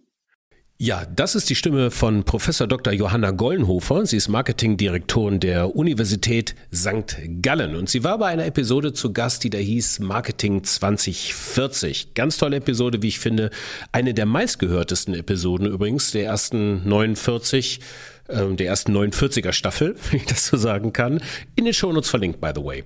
Ja, 0.78 1.06
das 1.06 1.34
ist 1.34 1.48
die 1.48 1.54
Stimme 1.54 1.90
von 1.90 2.24
Professor 2.24 2.66
Dr. 2.66 2.92
Johanna 2.92 3.30
Gollenhofer. 3.30 4.04
Sie 4.04 4.18
ist 4.18 4.28
Marketingdirektorin 4.28 5.40
der 5.40 5.74
Universität 5.74 6.54
St. 6.70 7.16
Gallen 7.40 7.76
und 7.76 7.88
sie 7.88 8.04
war 8.04 8.18
bei 8.18 8.26
einer 8.26 8.44
Episode 8.44 8.92
zu 8.92 9.14
Gast, 9.14 9.42
die 9.44 9.48
da 9.48 9.56
hieß 9.56 10.00
Marketing 10.00 10.64
2040. 10.64 12.12
Ganz 12.12 12.36
tolle 12.36 12.56
Episode, 12.56 13.00
wie 13.00 13.08
ich 13.08 13.20
finde. 13.20 13.48
Eine 13.90 14.12
der 14.12 14.26
meistgehörtesten 14.26 15.14
Episoden 15.14 15.66
übrigens, 15.66 16.10
der 16.10 16.26
ersten 16.26 16.86
49 16.86 17.80
ähm, 18.28 18.56
der 18.56 18.66
ersten 18.66 18.96
49er 18.96 19.52
Staffel, 19.52 19.96
wenn 20.10 20.20
ich 20.20 20.26
das 20.26 20.46
so 20.46 20.56
sagen 20.56 20.92
kann. 20.92 21.20
In 21.54 21.64
den 21.64 21.74
Shownotes 21.74 22.10
verlinkt, 22.10 22.40
by 22.40 22.50
the 22.54 22.64
way. 22.64 22.84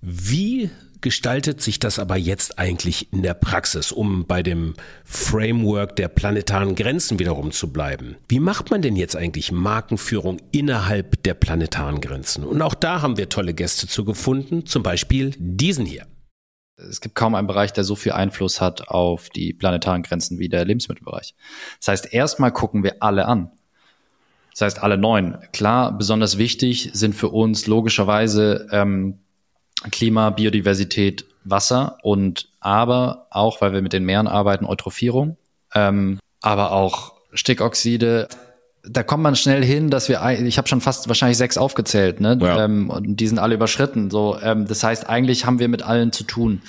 Wie 0.00 0.70
gestaltet 1.00 1.60
sich 1.60 1.78
das 1.78 1.98
aber 1.98 2.16
jetzt 2.16 2.58
eigentlich 2.58 3.12
in 3.12 3.22
der 3.22 3.34
Praxis, 3.34 3.92
um 3.92 4.26
bei 4.26 4.42
dem 4.42 4.74
Framework 5.04 5.96
der 5.96 6.08
planetaren 6.08 6.74
Grenzen 6.74 7.18
wiederum 7.18 7.52
zu 7.52 7.72
bleiben? 7.72 8.16
Wie 8.28 8.40
macht 8.40 8.70
man 8.70 8.82
denn 8.82 8.96
jetzt 8.96 9.16
eigentlich 9.16 9.52
Markenführung 9.52 10.38
innerhalb 10.52 11.22
der 11.22 11.34
planetaren 11.34 12.00
Grenzen? 12.00 12.44
Und 12.44 12.62
auch 12.62 12.74
da 12.74 13.02
haben 13.02 13.16
wir 13.16 13.28
tolle 13.28 13.54
Gäste 13.54 13.86
zu 13.86 14.04
gefunden, 14.04 14.66
zum 14.66 14.82
Beispiel 14.82 15.32
diesen 15.38 15.86
hier. 15.86 16.06
Es 16.76 17.00
gibt 17.00 17.14
kaum 17.14 17.34
einen 17.34 17.46
Bereich, 17.46 17.72
der 17.72 17.84
so 17.84 17.94
viel 17.94 18.12
Einfluss 18.12 18.60
hat 18.60 18.88
auf 18.88 19.30
die 19.30 19.54
planetaren 19.54 20.02
Grenzen 20.02 20.38
wie 20.38 20.48
der 20.48 20.64
Lebensmittelbereich. 20.64 21.34
Das 21.80 21.88
heißt, 21.88 22.12
erstmal 22.12 22.52
gucken 22.52 22.82
wir 22.82 23.02
alle 23.02 23.26
an. 23.26 23.50
Das 24.56 24.62
heißt, 24.62 24.82
alle 24.82 24.96
neun. 24.96 25.36
Klar, 25.52 25.92
besonders 25.92 26.38
wichtig 26.38 26.88
sind 26.94 27.14
für 27.14 27.28
uns 27.28 27.66
logischerweise 27.66 28.66
ähm, 28.72 29.18
Klima, 29.90 30.30
Biodiversität, 30.30 31.26
Wasser 31.44 31.98
und 32.02 32.48
aber 32.60 33.26
auch, 33.30 33.60
weil 33.60 33.74
wir 33.74 33.82
mit 33.82 33.92
den 33.92 34.04
Meeren 34.04 34.26
arbeiten, 34.26 34.64
Eutrophierung, 34.64 35.36
ähm, 35.74 36.18
aber 36.40 36.72
auch 36.72 37.12
Stickoxide. 37.34 38.28
Da 38.82 39.02
kommt 39.02 39.22
man 39.22 39.36
schnell 39.36 39.62
hin, 39.62 39.90
dass 39.90 40.08
wir, 40.08 40.26
ich 40.40 40.56
habe 40.56 40.68
schon 40.68 40.80
fast 40.80 41.06
wahrscheinlich 41.08 41.36
sechs 41.36 41.58
aufgezählt, 41.58 42.22
ne? 42.22 42.38
Ja. 42.40 42.64
Ähm, 42.64 42.88
und 42.88 43.16
die 43.16 43.26
sind 43.26 43.38
alle 43.38 43.56
überschritten. 43.56 44.10
So, 44.10 44.38
ähm, 44.40 44.66
das 44.66 44.82
heißt, 44.82 45.06
eigentlich 45.06 45.44
haben 45.44 45.58
wir 45.58 45.68
mit 45.68 45.82
allen 45.82 46.12
zu 46.12 46.24
tun. 46.24 46.62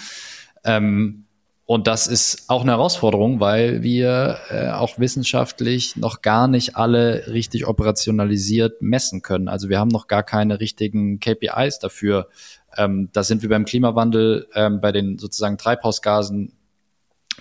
Ähm, 0.65 1.26
und 1.67 1.85
das 1.85 2.07
ist 2.07 2.45
auch 2.47 2.61
eine 2.61 2.71
Herausforderung, 2.71 3.41
weil 3.41 3.83
wir 3.83 4.39
äh, 4.49 4.69
auch 4.69 4.99
wissenschaftlich 4.99 5.97
noch 5.97 6.21
gar 6.21 6.47
nicht 6.47 6.77
alle 6.77 7.27
richtig 7.27 7.67
operationalisiert 7.67 8.81
messen 8.81 9.21
können. 9.21 9.49
Also 9.49 9.67
wir 9.67 9.77
haben 9.77 9.89
noch 9.89 10.07
gar 10.07 10.23
keine 10.23 10.61
richtigen 10.61 11.19
KPIs 11.19 11.79
dafür. 11.79 12.29
Ähm, 12.77 13.09
da 13.11 13.21
sind 13.21 13.41
wir 13.41 13.49
beim 13.49 13.65
Klimawandel, 13.65 14.47
ähm, 14.55 14.79
bei 14.79 14.93
den 14.93 15.17
sozusagen 15.17 15.57
Treibhausgasen, 15.57 16.53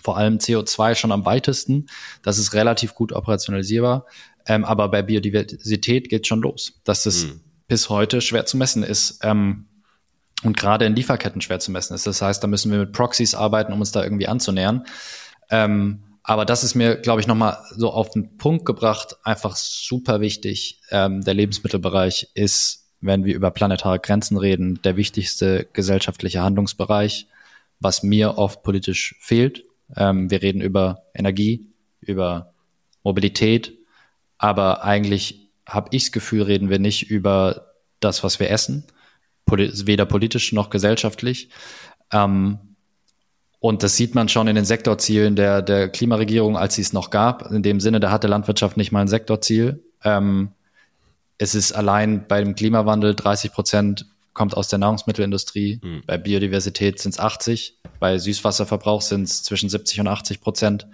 vor 0.02 0.16
allem 0.16 0.38
CO2 0.38 0.96
schon 0.96 1.12
am 1.12 1.24
weitesten. 1.24 1.86
Das 2.24 2.38
ist 2.38 2.52
relativ 2.52 2.94
gut 2.94 3.12
operationalisierbar. 3.12 4.06
Ähm, 4.44 4.64
aber 4.64 4.88
bei 4.88 5.02
Biodiversität 5.02 6.08
geht 6.08 6.26
schon 6.26 6.40
los, 6.40 6.80
dass 6.82 7.04
das 7.04 7.22
hm. 7.22 7.42
bis 7.68 7.90
heute 7.90 8.20
schwer 8.20 8.44
zu 8.44 8.56
messen 8.56 8.82
ist. 8.82 9.20
Ähm, 9.22 9.66
und 10.42 10.56
gerade 10.56 10.84
in 10.84 10.94
Lieferketten 10.94 11.40
schwer 11.40 11.60
zu 11.60 11.70
messen 11.70 11.94
ist. 11.94 12.06
Das 12.06 12.22
heißt, 12.22 12.42
da 12.42 12.46
müssen 12.46 12.70
wir 12.70 12.78
mit 12.78 12.92
Proxys 12.92 13.34
arbeiten, 13.34 13.72
um 13.72 13.80
uns 13.80 13.92
da 13.92 14.02
irgendwie 14.02 14.28
anzunähern. 14.28 14.84
Ähm, 15.50 16.02
aber 16.22 16.44
das 16.44 16.64
ist 16.64 16.74
mir, 16.74 16.96
glaube 16.96 17.20
ich, 17.20 17.26
nochmal 17.26 17.58
so 17.76 17.90
auf 17.92 18.10
den 18.10 18.36
Punkt 18.36 18.66
gebracht, 18.66 19.16
einfach 19.22 19.54
super 19.54 20.20
wichtig. 20.20 20.80
Ähm, 20.90 21.22
der 21.22 21.34
Lebensmittelbereich 21.34 22.30
ist, 22.34 22.90
wenn 23.00 23.24
wir 23.24 23.34
über 23.34 23.50
planetare 23.52 24.00
Grenzen 24.00 24.36
reden, 24.36 24.80
der 24.82 24.96
wichtigste 24.96 25.68
gesellschaftliche 25.72 26.42
Handlungsbereich, 26.42 27.28
was 27.78 28.02
mir 28.02 28.38
oft 28.38 28.62
politisch 28.62 29.14
fehlt. 29.20 29.62
Ähm, 29.94 30.30
wir 30.30 30.42
reden 30.42 30.60
über 30.60 31.04
Energie, 31.14 31.68
über 32.00 32.52
Mobilität, 33.04 33.78
aber 34.36 34.82
eigentlich 34.82 35.50
habe 35.64 35.90
ich 35.92 36.04
das 36.04 36.12
Gefühl, 36.12 36.42
reden 36.42 36.70
wir 36.70 36.80
nicht 36.80 37.08
über 37.08 37.72
das, 38.00 38.24
was 38.24 38.40
wir 38.40 38.50
essen, 38.50 38.84
weder 39.46 40.06
politisch 40.06 40.52
noch 40.52 40.70
gesellschaftlich. 40.70 41.50
Ähm, 42.12 42.58
und 43.58 43.82
das 43.82 43.96
sieht 43.96 44.14
man 44.14 44.28
schon 44.28 44.48
in 44.48 44.54
den 44.54 44.64
Sektorzielen 44.64 45.34
der, 45.34 45.62
der 45.62 45.88
Klimaregierung, 45.88 46.56
als 46.56 46.74
sie 46.74 46.82
es 46.82 46.92
noch 46.92 47.10
gab. 47.10 47.50
In 47.50 47.62
dem 47.62 47.80
Sinne, 47.80 48.00
da 48.00 48.10
hatte 48.10 48.28
Landwirtschaft 48.28 48.76
nicht 48.76 48.92
mal 48.92 49.00
ein 49.00 49.08
Sektorziel. 49.08 49.82
Ähm, 50.04 50.50
es 51.38 51.54
ist 51.54 51.72
allein 51.72 52.26
beim 52.28 52.54
Klimawandel 52.54 53.14
30 53.14 53.52
Prozent 53.52 54.06
kommt 54.32 54.56
aus 54.56 54.68
der 54.68 54.78
Nahrungsmittelindustrie. 54.78 55.80
Mhm. 55.82 56.02
Bei 56.06 56.18
Biodiversität 56.18 57.00
sind 57.00 57.12
es 57.12 57.18
80. 57.18 57.78
Bei 57.98 58.18
Süßwasserverbrauch 58.18 59.00
sind 59.00 59.22
es 59.22 59.42
zwischen 59.42 59.68
70 59.68 60.00
und 60.00 60.08
80 60.08 60.40
Prozent. 60.40 60.86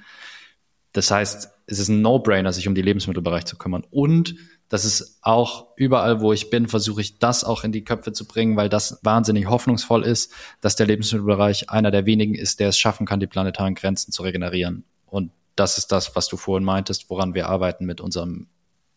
Das 0.93 1.11
heißt, 1.11 1.51
es 1.67 1.79
ist 1.79 1.89
ein 1.89 2.03
No-Brainer, 2.03 2.53
sich 2.53 2.69
um 2.69 2.75
die 2.75 2.83
Lebensmittelbereich 2.83 3.45
zu 3.45 3.57
kümmern. 3.57 3.85
Und 3.91 4.37
das 4.73 4.87
ist 4.87 5.19
auch 5.21 5.67
überall, 5.77 6.23
wo 6.23 6.33
ich 6.33 6.49
bin, 6.49 6.67
versuche 6.67 7.03
ich 7.03 7.19
das 7.19 7.45
auch 7.45 7.63
in 7.63 7.73
die 7.73 7.85
Köpfe 7.85 8.15
zu 8.15 8.27
bringen, 8.27 8.57
weil 8.57 8.71
das 8.71 9.01
wahnsinnig 9.03 9.47
hoffnungsvoll 9.47 10.03
ist, 10.03 10.33
dass 10.63 10.77
der 10.77 10.87
Lebensmittelbereich 10.87 11.69
einer 11.69 11.91
der 11.91 12.07
wenigen 12.07 12.35
ist, 12.35 12.59
der 12.59 12.71
es 12.71 12.79
schaffen 12.79 13.05
kann, 13.05 13.21
die 13.21 13.27
planetaren 13.27 13.75
Grenzen 13.75 14.13
zu 14.13 14.23
regenerieren. 14.23 14.85
Und 15.05 15.31
das 15.57 15.77
ist 15.77 15.93
das, 15.93 16.17
was 16.17 16.27
du 16.29 16.39
vorhin 16.39 16.65
meintest, 16.65 17.11
woran 17.11 17.35
wir 17.35 17.49
arbeiten 17.49 17.85
mit 17.85 18.01
unserem 18.01 18.47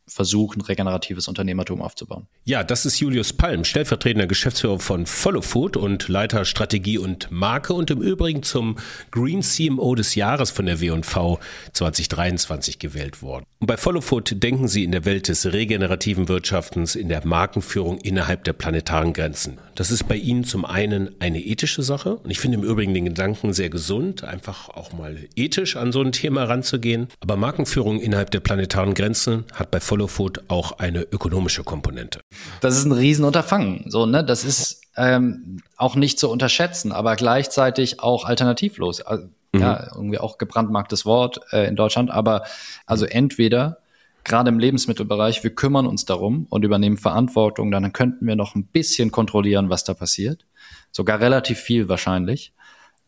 versuchen, 0.08 0.62
regeneratives 0.62 1.28
Unternehmertum 1.28 1.82
aufzubauen. 1.82 2.28
Ja, 2.44 2.64
das 2.64 2.86
ist 2.86 3.00
Julius 3.00 3.34
Palm, 3.34 3.64
stellvertretender 3.64 4.28
Geschäftsführer 4.28 4.80
von 4.80 5.06
Follow 5.06 5.42
Food 5.42 5.78
und 5.78 6.08
Leiter 6.08 6.46
Strategie 6.46 7.00
und 7.00 7.32
Marke 7.32 7.74
und 7.74 7.90
im 7.90 8.02
Übrigen 8.02 8.44
zum 8.44 8.78
Green 9.12 9.42
CMO 9.42 9.96
des 9.96 10.16
Jahres 10.16 10.52
von 10.52 10.68
der 10.68 10.80
W&V 10.80 11.40
2023 11.74 12.80
gewählt 12.80 13.22
worden. 13.22 13.46
Und 13.60 13.68
bei 13.68 13.78
Follow 13.78 14.02
Food 14.02 14.44
denken 14.44 14.68
Sie 14.68 14.84
in 14.84 14.92
der 14.92 15.06
Welt 15.06 15.28
des 15.28 15.52
regenerativen 15.52 16.28
Wirtschaftens, 16.28 16.96
in 16.96 17.10
der 17.10 17.26
Markenführung 17.26 17.98
innerhalb 17.98 18.44
der 18.44 18.54
planetaren 18.54 19.14
Grenzen. 19.14 19.58
Das 19.76 19.92
ist 19.92 20.08
bei 20.08 20.16
Ihnen 20.16 20.44
zum 20.44 20.66
einen 20.66 21.16
eine 21.20 21.42
ethische 21.42 21.82
Sache 21.82 22.18
und 22.18 22.32
ich 22.32 22.40
finde 22.40 22.58
im 22.58 22.64
Übrigen 22.64 22.94
den 22.94 23.06
Gedanken 23.06 23.54
sehr 23.54 23.70
gesund, 23.70 24.24
einfach 24.24 24.70
auch 24.70 24.94
mal 24.94 25.18
ethisch 25.36 25.78
an 25.78 25.92
so 25.92 26.02
ein 26.02 26.12
Thema 26.12 26.44
ranzugehen. 26.44 27.08
Aber 27.22 27.38
Markenführung 27.38 28.00
innerhalb 28.00 28.32
der 28.32 28.40
planetaren 28.40 28.94
Grenzen 28.94 29.46
hat 29.54 29.72
bei 29.72 29.80
Follow 29.80 29.96
Follow 29.96 30.08
Food 30.08 30.44
auch 30.50 30.80
eine 30.80 31.04
ökonomische 31.04 31.64
Komponente. 31.64 32.20
Das 32.62 32.78
ist 32.78 32.86
ein 32.86 32.92
Riesenunterfangen. 32.92 33.86
So, 33.88 34.06
ne? 34.06 34.24
Das 34.24 34.44
ist 34.44 34.82
ähm, 34.98 35.62
auch 35.78 35.96
nicht 35.96 36.20
zu 36.20 36.30
unterschätzen, 36.30 36.92
aber 36.92 37.16
gleichzeitig 37.16 38.00
auch 38.00 38.26
alternativlos. 38.26 39.02
Also, 39.02 39.28
mhm. 39.56 39.62
Ja, 39.62 39.92
irgendwie 39.96 40.20
auch 40.20 40.38
gebrandmarktes 40.38 41.06
Wort 41.06 41.42
äh, 41.52 41.68
in 41.68 41.76
Deutschland. 41.76 42.12
Aber 42.12 42.44
also 42.86 43.06
entweder 43.06 43.80
gerade 44.24 44.50
im 44.50 44.60
Lebensmittelbereich, 44.60 45.44
wir 45.44 45.54
kümmern 45.54 45.86
uns 45.86 46.06
darum 46.06 46.48
und 46.50 46.66
übernehmen 46.66 46.98
Verantwortung, 46.98 47.72
dann 47.72 47.94
könnten 47.94 48.26
wir 48.26 48.36
noch 48.36 48.56
ein 48.56 48.66
bisschen 48.66 49.12
kontrollieren, 49.12 49.70
was 49.70 49.84
da 49.84 49.94
passiert. 49.94 50.46
Sogar 50.92 51.20
relativ 51.20 51.60
viel 51.60 51.90
wahrscheinlich. 51.90 52.54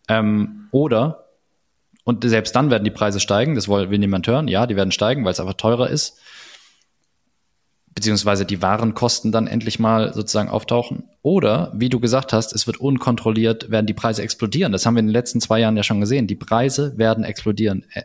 Ähm, 0.07 0.67
oder 0.71 1.25
Und 2.03 2.23
selbst 2.23 2.55
dann 2.55 2.69
werden 2.71 2.85
die 2.85 2.91
Preise 2.91 3.19
steigen, 3.19 3.55
das 3.55 3.67
will, 3.67 3.89
will 3.89 3.99
niemand 3.99 4.27
hören. 4.27 4.47
Ja, 4.47 4.65
die 4.65 4.77
werden 4.77 4.91
steigen, 4.91 5.25
weil 5.25 5.33
es 5.33 5.39
einfach 5.41 5.55
teurer 5.55 5.89
ist. 5.89 6.21
Beziehungsweise 7.97 8.45
die 8.45 8.61
Warenkosten 8.61 9.31
dann 9.31 9.47
endlich 9.47 9.79
mal 9.79 10.13
sozusagen 10.13 10.49
auftauchen. 10.49 11.05
Oder, 11.23 11.71
wie 11.73 11.89
du 11.89 11.99
gesagt 11.99 12.31
hast, 12.31 12.53
es 12.53 12.67
wird 12.67 12.77
unkontrolliert, 12.77 13.71
werden 13.71 13.87
die 13.87 13.95
Preise 13.95 14.21
explodieren. 14.21 14.71
Das 14.71 14.85
haben 14.85 14.93
wir 14.93 14.99
in 14.99 15.07
den 15.07 15.13
letzten 15.13 15.41
zwei 15.41 15.61
Jahren 15.61 15.75
ja 15.75 15.81
schon 15.81 15.99
gesehen. 15.99 16.27
Die 16.27 16.35
Preise 16.35 16.95
werden 16.99 17.23
explodieren. 17.23 17.85
Äh, 17.89 18.03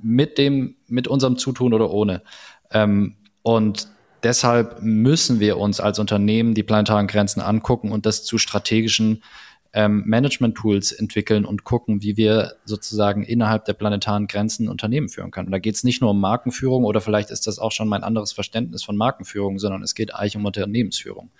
mit 0.00 0.38
dem, 0.38 0.76
mit 0.86 1.08
unserem 1.08 1.38
Zutun 1.38 1.74
oder 1.74 1.90
ohne. 1.90 2.22
Ähm, 2.70 3.16
und 3.42 3.88
deshalb 4.22 4.80
müssen 4.80 5.40
wir 5.40 5.58
uns 5.58 5.80
als 5.80 5.98
Unternehmen 5.98 6.54
die 6.54 6.62
planetaren 6.62 7.08
Grenzen 7.08 7.40
angucken 7.40 7.90
und 7.90 8.06
das 8.06 8.22
zu 8.22 8.38
strategischen 8.38 9.24
ähm, 9.72 10.02
Management-Tools 10.06 10.92
entwickeln 10.92 11.44
und 11.44 11.64
gucken, 11.64 12.02
wie 12.02 12.16
wir 12.16 12.54
sozusagen 12.64 13.22
innerhalb 13.22 13.64
der 13.66 13.74
planetaren 13.74 14.26
Grenzen 14.26 14.68
Unternehmen 14.68 15.08
führen 15.08 15.30
können. 15.30 15.46
Und 15.48 15.52
da 15.52 15.58
geht 15.58 15.76
es 15.76 15.84
nicht 15.84 16.00
nur 16.00 16.10
um 16.10 16.20
Markenführung 16.20 16.84
oder 16.84 17.00
vielleicht 17.00 17.30
ist 17.30 17.46
das 17.46 17.58
auch 17.58 17.72
schon 17.72 17.88
mein 17.88 18.02
anderes 18.02 18.32
Verständnis 18.32 18.82
von 18.82 18.96
Markenführung, 18.96 19.58
sondern 19.58 19.82
es 19.82 19.94
geht 19.94 20.14
eigentlich 20.14 20.36
um 20.36 20.44
Unternehmensführung. 20.44 21.30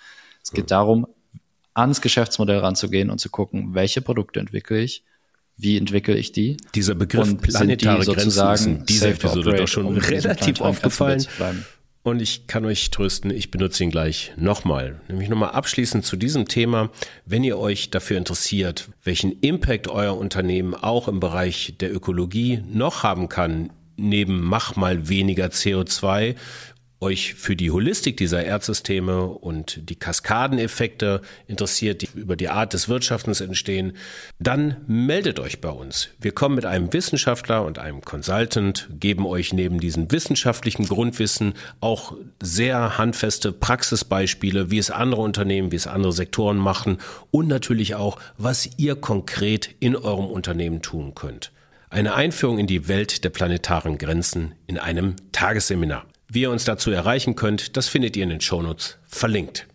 Es 0.43 0.53
geht 0.53 0.71
darum, 0.71 1.07
ans 1.75 2.01
Geschäftsmodell 2.01 2.59
ranzugehen 2.59 3.11
und 3.11 3.19
zu 3.19 3.31
gucken, 3.31 3.75
welche 3.75 4.01
Produkte 4.01 4.41
entwickle 4.41 4.81
ich, 4.81 5.05
wie 5.57 5.77
entwickle 5.77 6.17
ich 6.17 6.33
die? 6.33 6.57
Dieser 6.75 6.95
Begriff 6.95 7.37
planetare 7.37 8.05
Grenzen 8.05 8.53
ist 8.53 8.67
in 8.67 8.87
dieser 8.87 9.11
Episode 9.11 9.57
doch 9.57 9.69
schon 9.69 9.87
um 9.87 9.97
relativ 9.97 10.61
aufgefallen. 10.61 11.27
Und 12.03 12.23
ich 12.23 12.47
kann 12.47 12.65
euch 12.65 12.91
trösten, 12.91 13.31
ich 13.31 13.51
benutze 13.51 13.85
ihn 13.85 13.91
gleich 13.91 14.33
nochmal. 14.37 15.03
Nämlich 15.09 15.29
nochmal 15.29 15.51
abschließend 15.51 16.05
zu 16.05 16.17
diesem 16.17 16.49
Thema. 16.49 16.91
Wenn 17.27 17.45
ihr 17.45 17.59
euch 17.59 17.91
dafür 17.91 18.17
interessiert, 18.17 18.89
welchen 19.05 19.33
Impact 19.41 19.89
euer 19.89 20.17
Unternehmen 20.17 20.75
auch 20.75 21.09
im 21.09 21.21
Bereich 21.21 21.75
der 21.79 21.95
Ökologie 21.95 22.63
noch 22.67 23.03
haben 23.03 23.29
kann, 23.29 23.71
neben 23.97 24.41
mach 24.41 24.77
mal 24.77 25.11
weniger 25.11 25.47
CO2, 25.49 26.37
euch 27.01 27.35
für 27.35 27.57
die 27.57 27.71
Holistik 27.71 28.19
dieser 28.19 28.45
Erdsysteme 28.45 29.25
und 29.25 29.89
die 29.89 29.97
Kaskadeneffekte 29.97 31.23
interessiert, 31.47 32.03
die 32.03 32.09
über 32.15 32.37
die 32.37 32.51
Art 32.51 32.75
des 32.75 32.89
Wirtschaftens 32.89 33.41
entstehen, 33.41 33.95
dann 34.39 34.77
meldet 34.87 35.41
euch 35.41 35.63
bei 35.63 35.71
uns. 35.71 36.11
Wir 36.21 36.33
kommen 36.33 36.55
mit 36.55 36.67
einem 36.67 36.93
Wissenschaftler 36.93 37.65
und 37.65 37.79
einem 37.79 38.03
Consultant, 38.03 38.89
geben 39.01 39.25
euch 39.27 39.55
neben 39.55 39.81
diesem 39.81 40.13
wissenschaftlichen 40.13 40.87
Grundwissen 40.87 41.55
auch 41.81 42.15
sehr 42.43 42.99
handfeste 42.99 43.53
Praxisbeispiele, 43.53 44.71
wie 44.71 44.79
es 44.79 44.91
andere 44.91 45.23
Unternehmen, 45.23 45.73
wie 45.73 45.77
es 45.77 45.87
andere 45.87 46.13
Sektoren 46.13 46.59
machen 46.59 46.99
und 47.31 47.49
natürlich 47.49 47.95
auch, 47.95 48.19
was 48.37 48.69
ihr 48.77 48.95
konkret 48.95 49.75
in 49.81 49.97
eurem 49.97 50.27
Unternehmen 50.27 50.83
tun 50.83 51.15
könnt. 51.15 51.51
Eine 51.89 52.15
Einführung 52.15 52.59
in 52.59 52.67
die 52.67 52.87
Welt 52.89 53.25
der 53.25 53.31
planetaren 53.31 53.99
Grenzen 53.99 54.55
in 54.67 54.79
einem 54.79 55.17
Tagesseminar. 55.33 56.05
Wie 56.33 56.43
ihr 56.43 56.51
uns 56.51 56.65
dazu 56.65 56.93
erreichen 56.93 57.35
könnt, 57.35 57.77
das 57.77 57.89
findet 57.89 58.17
ihr 58.17 58.23
in 58.23 58.31
den 58.31 58.41
Shownotes 58.41 58.99
verlinkt. 59.07 59.67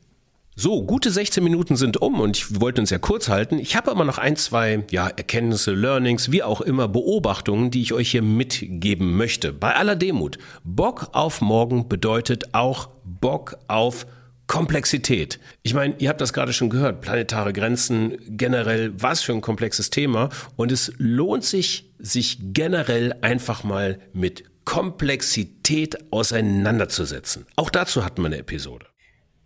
So, 0.56 0.84
gute 0.84 1.12
16 1.12 1.44
Minuten 1.44 1.76
sind 1.76 2.02
um 2.02 2.22
und 2.22 2.38
ich 2.38 2.62
wollte 2.62 2.80
uns 2.80 2.90
ja 2.90 2.98
kurz 2.98 3.28
halten. 3.28 3.60
Ich 3.60 3.76
habe 3.76 3.92
aber 3.92 4.06
noch 4.06 4.18
ein, 4.18 4.38
zwei 4.38 4.86
ja, 4.90 5.08
Erkenntnisse, 5.08 5.74
Learnings, 5.74 6.32
wie 6.32 6.44
auch 6.44 6.62
immer 6.62 6.88
Beobachtungen, 6.88 7.72
die 7.72 7.82
ich 7.82 7.92
euch 7.92 8.12
hier 8.12 8.22
mitgeben 8.22 9.18
möchte. 9.18 9.52
Bei 9.52 9.76
aller 9.76 9.98
Demut. 9.98 10.38
Bock 10.64 11.10
auf 11.12 11.42
morgen 11.42 11.90
bedeutet 11.90 12.54
auch 12.54 12.88
Bock 13.04 13.58
auf 13.68 14.08
Komplexität. 14.48 15.42
Ich 15.62 15.74
meine, 15.74 15.96
ihr 15.98 16.08
habt 16.08 16.22
das 16.22 16.32
gerade 16.32 16.54
schon 16.54 16.70
gehört, 16.70 17.02
planetare 17.02 17.52
Grenzen, 17.52 18.18
generell, 18.30 18.94
was 18.96 19.24
für 19.24 19.34
ein 19.34 19.42
komplexes 19.42 19.90
Thema. 19.90 20.30
Und 20.56 20.72
es 20.72 20.94
lohnt 20.98 21.44
sich, 21.44 21.92
sich 22.00 22.38
generell 22.54 23.14
einfach 23.20 23.66
mal 23.66 24.00
mit 24.14 24.46
Komplexität 24.66 26.12
auseinanderzusetzen. 26.12 27.46
Auch 27.56 27.70
dazu 27.70 28.04
hatten 28.04 28.22
wir 28.22 28.28
eine 28.28 28.40
Episode. 28.40 28.88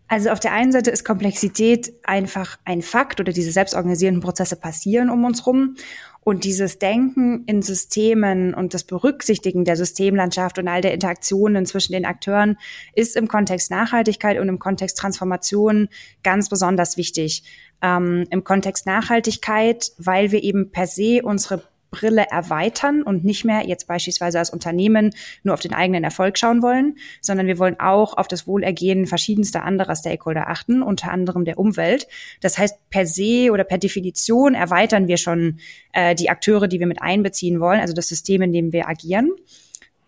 Also 0.09 0.31
auf 0.31 0.39
der 0.39 0.53
einen 0.53 0.71
Seite 0.71 0.89
ist 0.89 1.05
Komplexität 1.05 1.93
einfach 2.03 2.57
ein 2.65 2.81
Fakt 2.81 3.19
oder 3.19 3.31
diese 3.31 3.51
selbstorganisierenden 3.51 4.23
Prozesse 4.23 4.55
passieren 4.55 5.11
um 5.11 5.23
uns 5.23 5.45
rum. 5.45 5.75
Und 6.21 6.43
dieses 6.43 6.79
Denken 6.79 7.43
in 7.45 7.61
Systemen 7.61 8.53
und 8.53 8.73
das 8.73 8.83
Berücksichtigen 8.83 9.65
der 9.65 9.77
Systemlandschaft 9.77 10.57
und 10.57 10.67
all 10.67 10.81
der 10.81 10.93
Interaktionen 10.93 11.65
zwischen 11.65 11.93
den 11.93 12.05
Akteuren 12.05 12.57
ist 12.93 13.15
im 13.15 13.27
Kontext 13.27 13.71
Nachhaltigkeit 13.71 14.39
und 14.39 14.49
im 14.49 14.59
Kontext 14.59 14.97
Transformation 14.97 15.89
ganz 16.23 16.49
besonders 16.49 16.97
wichtig. 16.97 17.43
Ähm, 17.81 18.25
Im 18.31 18.43
Kontext 18.43 18.85
Nachhaltigkeit, 18.85 19.91
weil 19.97 20.31
wir 20.31 20.43
eben 20.43 20.71
per 20.71 20.87
se 20.87 21.21
unsere 21.23 21.63
Brille 21.91 22.25
erweitern 22.29 23.03
und 23.03 23.23
nicht 23.23 23.45
mehr 23.45 23.67
jetzt 23.67 23.87
beispielsweise 23.87 24.39
als 24.39 24.49
Unternehmen 24.49 25.11
nur 25.43 25.53
auf 25.53 25.59
den 25.59 25.73
eigenen 25.73 26.03
Erfolg 26.03 26.37
schauen 26.37 26.61
wollen, 26.61 26.97
sondern 27.21 27.47
wir 27.47 27.57
wollen 27.57 27.79
auch 27.79 28.17
auf 28.17 28.27
das 28.27 28.47
Wohlergehen 28.47 29.07
verschiedenster 29.07 29.63
anderer 29.63 29.95
Stakeholder 29.95 30.49
achten, 30.49 30.81
unter 30.81 31.11
anderem 31.11 31.45
der 31.45 31.57
Umwelt. 31.57 32.07
Das 32.41 32.57
heißt, 32.57 32.89
per 32.89 33.05
se 33.05 33.51
oder 33.51 33.63
per 33.63 33.77
Definition 33.77 34.53
erweitern 34.53 35.07
wir 35.07 35.17
schon 35.17 35.59
äh, 35.93 36.15
die 36.15 36.29
Akteure, 36.29 36.67
die 36.67 36.79
wir 36.79 36.87
mit 36.87 37.01
einbeziehen 37.01 37.59
wollen, 37.59 37.79
also 37.79 37.93
das 37.93 38.07
System, 38.07 38.41
in 38.41 38.53
dem 38.53 38.71
wir 38.73 38.87
agieren. 38.87 39.31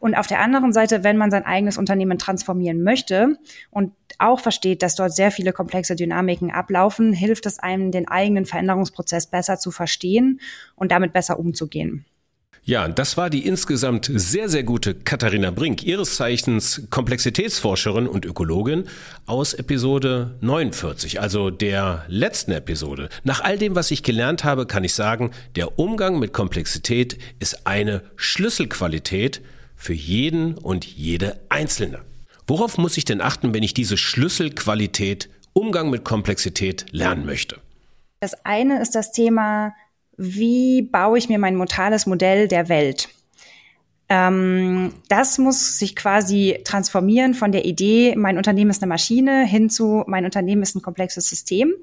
Und 0.01 0.15
auf 0.15 0.25
der 0.25 0.39
anderen 0.39 0.73
Seite, 0.73 1.03
wenn 1.03 1.15
man 1.15 1.29
sein 1.29 1.45
eigenes 1.45 1.77
Unternehmen 1.77 2.17
transformieren 2.17 2.81
möchte 2.81 3.37
und 3.69 3.93
auch 4.21 4.39
versteht, 4.39 4.81
dass 4.81 4.95
dort 4.95 5.13
sehr 5.13 5.31
viele 5.31 5.53
komplexe 5.53 5.95
Dynamiken 5.95 6.51
ablaufen, 6.51 7.13
hilft 7.13 7.45
es 7.45 7.59
einem, 7.59 7.91
den 7.91 8.07
eigenen 8.07 8.45
Veränderungsprozess 8.45 9.27
besser 9.27 9.57
zu 9.57 9.71
verstehen 9.71 10.39
und 10.75 10.91
damit 10.91 11.13
besser 11.13 11.39
umzugehen. 11.39 12.05
Ja, 12.63 12.87
das 12.87 13.17
war 13.17 13.31
die 13.31 13.47
insgesamt 13.47 14.11
sehr, 14.13 14.47
sehr 14.47 14.61
gute 14.61 14.93
Katharina 14.93 15.49
Brink, 15.49 15.83
ihres 15.83 16.15
Zeichens 16.15 16.83
Komplexitätsforscherin 16.91 18.05
und 18.05 18.23
Ökologin 18.23 18.83
aus 19.25 19.55
Episode 19.55 20.37
49, 20.41 21.19
also 21.19 21.49
der 21.49 22.05
letzten 22.07 22.51
Episode. 22.51 23.09
Nach 23.23 23.43
all 23.43 23.57
dem, 23.57 23.73
was 23.73 23.89
ich 23.89 24.03
gelernt 24.03 24.43
habe, 24.43 24.67
kann 24.67 24.83
ich 24.83 24.93
sagen, 24.93 25.31
der 25.55 25.79
Umgang 25.79 26.19
mit 26.19 26.33
Komplexität 26.33 27.17
ist 27.39 27.65
eine 27.65 28.03
Schlüsselqualität 28.15 29.41
für 29.75 29.93
jeden 29.93 30.55
und 30.55 30.85
jede 30.85 31.39
Einzelne. 31.49 32.10
Worauf 32.51 32.77
muss 32.77 32.97
ich 32.97 33.05
denn 33.05 33.21
achten, 33.21 33.53
wenn 33.53 33.63
ich 33.63 33.73
diese 33.73 33.95
Schlüsselqualität 33.95 35.29
Umgang 35.53 35.89
mit 35.89 36.03
Komplexität 36.03 36.85
lernen 36.91 37.25
möchte? 37.25 37.61
Das 38.19 38.45
eine 38.45 38.81
ist 38.81 38.93
das 38.93 39.13
Thema, 39.13 39.73
wie 40.17 40.81
baue 40.81 41.17
ich 41.17 41.29
mir 41.29 41.39
mein 41.39 41.55
modales 41.55 42.07
Modell 42.07 42.49
der 42.49 42.67
Welt? 42.67 43.07
Ähm, 44.09 44.91
das 45.07 45.37
muss 45.37 45.79
sich 45.79 45.95
quasi 45.95 46.59
transformieren 46.65 47.35
von 47.35 47.53
der 47.53 47.63
Idee, 47.63 48.15
mein 48.17 48.35
Unternehmen 48.35 48.71
ist 48.71 48.83
eine 48.83 48.89
Maschine, 48.89 49.45
hin 49.45 49.69
zu, 49.69 50.03
mein 50.07 50.25
Unternehmen 50.25 50.61
ist 50.61 50.75
ein 50.75 50.81
komplexes 50.81 51.29
System. 51.29 51.73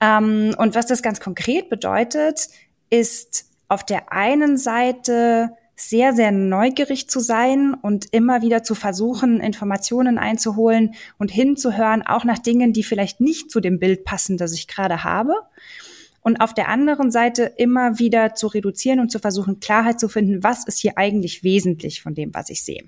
Ähm, 0.00 0.56
und 0.58 0.74
was 0.74 0.86
das 0.86 1.02
ganz 1.04 1.20
konkret 1.20 1.70
bedeutet, 1.70 2.48
ist 2.90 3.44
auf 3.68 3.86
der 3.86 4.10
einen 4.10 4.58
Seite 4.58 5.52
sehr, 5.76 6.12
sehr 6.12 6.30
neugierig 6.30 7.08
zu 7.08 7.20
sein 7.20 7.74
und 7.74 8.06
immer 8.12 8.42
wieder 8.42 8.62
zu 8.62 8.74
versuchen, 8.74 9.40
Informationen 9.40 10.18
einzuholen 10.18 10.94
und 11.18 11.30
hinzuhören, 11.30 12.02
auch 12.02 12.24
nach 12.24 12.38
Dingen, 12.38 12.72
die 12.72 12.84
vielleicht 12.84 13.20
nicht 13.20 13.50
zu 13.50 13.60
dem 13.60 13.78
Bild 13.78 14.04
passen, 14.04 14.36
das 14.36 14.52
ich 14.54 14.68
gerade 14.68 15.04
habe. 15.04 15.34
Und 16.20 16.40
auf 16.40 16.54
der 16.54 16.68
anderen 16.68 17.10
Seite 17.10 17.52
immer 17.56 17.98
wieder 17.98 18.34
zu 18.34 18.46
reduzieren 18.46 19.00
und 19.00 19.10
zu 19.10 19.18
versuchen, 19.18 19.60
Klarheit 19.60 20.00
zu 20.00 20.08
finden, 20.08 20.42
was 20.42 20.66
ist 20.66 20.78
hier 20.78 20.96
eigentlich 20.96 21.42
wesentlich 21.44 22.02
von 22.02 22.14
dem, 22.14 22.32
was 22.34 22.48
ich 22.48 22.62
sehe. 22.62 22.84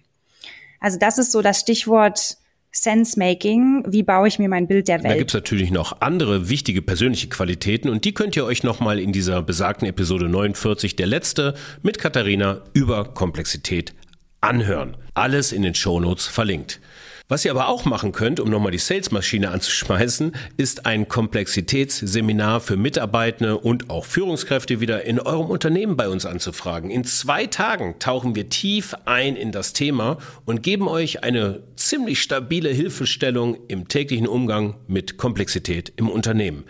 Also 0.81 0.99
das 0.99 1.19
ist 1.19 1.33
so 1.33 1.43
das 1.43 1.61
Stichwort 1.61 2.39
Sense-Making, 2.77 3.85
wie 3.89 4.03
baue 4.03 4.29
ich 4.29 4.39
mir 4.39 4.49
mein 4.49 4.67
Bild 4.67 4.89
der 4.89 5.03
Welt. 5.03 5.13
Da 5.13 5.19
gibt 5.19 5.31
es 5.31 5.35
natürlich 5.35 5.71
noch 5.71 6.01
andere 6.01 6.49
wichtige 6.49 6.83
persönliche 6.83 7.29
Qualitäten 7.29 7.89
und 7.89 8.05
die 8.05 8.13
könnt 8.13 8.37
ihr 8.37 8.45
euch 8.45 8.63
nochmal 8.63 8.99
in 8.99 9.13
dieser 9.13 9.43
besagten 9.43 9.89
Episode 9.89 10.29
49, 10.29 10.97
der 10.97 11.07
letzte, 11.07 11.55
mit 11.83 11.99
Katharina 11.99 12.63
über 12.75 13.05
Komplexität 13.05 13.95
anhören. 14.41 14.97
Alles 15.15 15.53
in 15.53 15.63
den 15.63 15.75
Shownotes 15.75 16.27
verlinkt. 16.27 16.81
Was 17.29 17.45
ihr 17.45 17.51
aber 17.51 17.67
auch 17.67 17.85
machen 17.85 18.13
könnt, 18.13 18.39
um 18.39 18.49
nochmal 18.51 18.71
die 18.71 18.79
Salesmaschine 18.79 19.51
anzuschmeißen, 19.51 20.31
ist 20.59 20.87
ein 20.87 21.09
Komplexitätsseminar 21.09 22.61
für 22.61 22.77
Mitarbeitende 22.77 23.59
und 23.59 23.91
auch 23.91 24.05
Führungskräfte 24.05 24.79
wieder 24.79 25.03
in 25.03 25.19
eurem 25.19 25.47
Unternehmen 25.47 25.97
bei 25.97 26.09
uns 26.09 26.25
anzufragen. 26.25 26.89
In 26.89 27.03
zwei 27.03 27.47
Tagen 27.47 27.99
tauchen 27.99 28.37
wir 28.37 28.49
tief 28.49 28.95
ein 29.07 29.35
in 29.35 29.51
das 29.51 29.73
Thema 29.73 30.19
und 30.45 30.63
geben 30.63 30.87
euch 30.87 31.25
eine 31.25 31.65
ziemlich 31.75 32.23
stabile 32.23 32.71
Hilfestellung 32.71 33.57
im 33.67 33.89
täglichen 33.89 34.29
Umgang 34.29 34.77
mit 34.87 35.17
Komplexität 35.17 35.93
im 35.97 36.09
Unternehmen. 36.09 36.63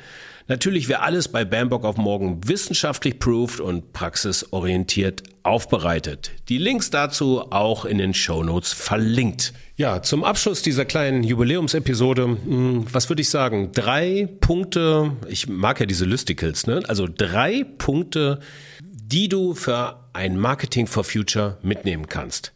Natürlich 0.49 0.89
wäre 0.89 1.03
alles 1.03 1.29
bei 1.29 1.45
Bambock 1.45 1.85
auf 1.85 1.97
morgen 1.97 2.47
wissenschaftlich 2.47 3.19
proved 3.19 3.59
und 3.59 3.93
praxisorientiert 3.93 5.25
aufbereitet. 5.43 6.31
Die 6.49 6.59
Links 6.59 6.91
dazu 6.91 7.51
auch 7.51 7.85
in 7.85 7.99
den 7.99 8.15
Show 8.15 8.45
Notes 8.45 8.73
verlinkt. 8.73 9.53
Ja, 9.77 10.03
zum 10.03 10.23
Abschluss 10.23 10.63
dieser 10.63 10.85
kleinen 10.85 11.25
Jubiläumsepisode, 11.25 12.25
hm, 12.25 12.87
was 12.93 13.09
würde 13.09 13.23
ich 13.23 13.31
sagen? 13.31 13.73
Drei 13.73 14.29
Punkte, 14.41 15.13
ich 15.29 15.49
mag 15.49 15.81
ja 15.81 15.87
diese 15.87 16.05
Listicles, 16.05 16.67
ne? 16.67 16.81
Also 16.87 17.09
drei 17.13 17.65
Punkte, 17.79 18.39
die 18.83 19.29
du 19.29 19.55
für 19.55 20.05
ein 20.13 20.39
Marketing 20.39 20.87
for 20.87 21.05
Future 21.05 21.59
mitnehmen 21.63 22.09
kannst. 22.09 22.53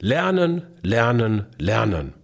Lernen, 0.00 0.62
lernen, 0.82 1.46
lernen. 1.58 2.14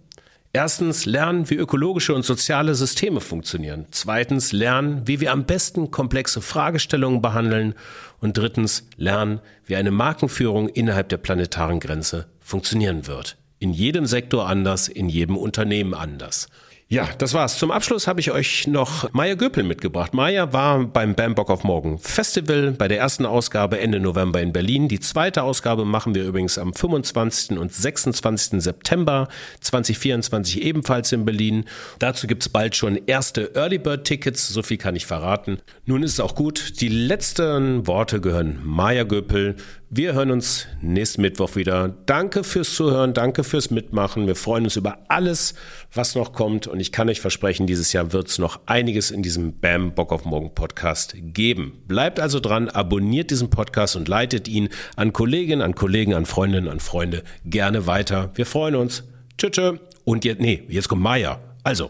Erstens 0.57 1.05
lernen, 1.05 1.51
wie 1.51 1.53
ökologische 1.53 2.15
und 2.15 2.25
soziale 2.25 2.73
Systeme 2.73 3.21
funktionieren. 3.21 3.85
Zweitens 3.91 4.53
lernen, 4.53 5.03
wie 5.05 5.19
wir 5.19 5.31
am 5.31 5.45
besten 5.45 5.91
komplexe 5.91 6.41
Fragestellungen 6.41 7.21
behandeln. 7.21 7.75
Und 8.21 8.39
drittens 8.39 8.89
lernen, 8.95 9.39
wie 9.67 9.75
eine 9.75 9.91
Markenführung 9.91 10.67
innerhalb 10.67 11.09
der 11.09 11.17
planetaren 11.17 11.79
Grenze 11.79 12.25
funktionieren 12.39 13.05
wird. 13.05 13.37
In 13.59 13.71
jedem 13.71 14.07
Sektor 14.07 14.49
anders, 14.49 14.87
in 14.87 15.09
jedem 15.09 15.37
Unternehmen 15.37 15.93
anders. 15.93 16.47
Ja, 16.89 17.09
das 17.17 17.33
war's. 17.33 17.59
Zum 17.59 17.69
Abschluss 17.69 18.07
habe 18.07 18.21
ich 18.21 18.31
euch 18.31 18.65
noch 18.65 19.11
Maya 19.11 19.35
Göpel 19.35 19.65
mitgebracht. 19.65 20.13
Maya 20.13 20.53
war 20.53 20.85
beim 20.85 21.15
Bambock 21.15 21.49
of 21.49 21.65
Morgen 21.65 21.99
Festival 21.99 22.71
bei 22.71 22.87
der 22.87 22.97
ersten 22.97 23.25
Ausgabe 23.25 23.81
Ende 23.81 23.99
November 23.99 24.41
in 24.41 24.53
Berlin. 24.53 24.87
Die 24.87 25.01
zweite 25.01 25.43
Ausgabe 25.43 25.83
machen 25.83 26.15
wir 26.15 26.23
übrigens 26.23 26.57
am 26.57 26.73
25. 26.73 27.57
und 27.57 27.73
26. 27.73 28.61
September 28.61 29.27
2024 29.59 30.61
ebenfalls 30.61 31.11
in 31.11 31.25
Berlin. 31.25 31.65
Dazu 31.99 32.25
gibt's 32.25 32.47
bald 32.47 32.73
schon 32.77 32.97
erste 33.05 33.53
Early 33.55 33.79
Bird 33.79 34.05
Tickets, 34.05 34.47
so 34.47 34.63
viel 34.63 34.77
kann 34.77 34.95
ich 34.95 35.05
verraten. 35.05 35.57
Nun 35.85 36.03
ist 36.03 36.13
es 36.13 36.19
auch 36.21 36.35
gut. 36.35 36.79
Die 36.79 36.87
letzten 36.87 37.85
Worte 37.85 38.21
gehören 38.21 38.61
Maya 38.63 39.03
Göpel. 39.03 39.57
Wir 39.89 40.13
hören 40.13 40.31
uns 40.31 40.67
nächsten 40.81 41.21
Mittwoch 41.21 41.55
wieder. 41.55 41.95
Danke 42.05 42.43
fürs 42.43 42.75
Zuhören, 42.75 43.13
danke 43.13 43.45
fürs 43.45 43.71
Mitmachen. 43.71 44.27
Wir 44.27 44.35
freuen 44.35 44.65
uns 44.65 44.75
über 44.75 44.99
alles, 45.07 45.53
was 45.93 46.13
noch 46.13 46.33
kommt. 46.33 46.67
Und 46.77 46.81
ich 46.81 46.91
kann 46.91 47.09
euch 47.09 47.21
versprechen, 47.21 47.65
dieses 47.65 47.91
Jahr 47.91 48.13
wird 48.13 48.27
es 48.27 48.37
noch 48.37 48.59
einiges 48.67 49.09
in 49.09 49.23
diesem 49.23 49.59
Bam 49.59 49.95
Bock 49.95 50.11
auf 50.11 50.25
Morgen 50.25 50.53
Podcast 50.53 51.15
geben. 51.17 51.81
Bleibt 51.87 52.19
also 52.19 52.39
dran, 52.39 52.69
abonniert 52.69 53.31
diesen 53.31 53.49
Podcast 53.49 53.95
und 53.95 54.07
leitet 54.07 54.47
ihn 54.47 54.69
an 54.95 55.11
Kolleginnen, 55.11 55.63
an 55.63 55.73
Kollegen, 55.73 56.13
an 56.13 56.27
Freundinnen, 56.27 56.69
an 56.69 56.79
Freunde 56.79 57.23
gerne 57.45 57.87
weiter. 57.87 58.29
Wir 58.35 58.45
freuen 58.45 58.75
uns. 58.75 59.05
Tschüss. 59.39 59.53
tschö. 59.53 59.77
Und 60.05 60.23
jetzt, 60.23 60.39
nee, 60.39 60.65
jetzt 60.69 60.87
kommt 60.87 61.01
Maya. 61.01 61.39
Also. 61.63 61.89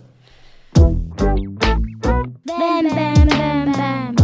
Bam, 0.72 0.96
bam, 2.46 3.28
bam. 3.28 4.16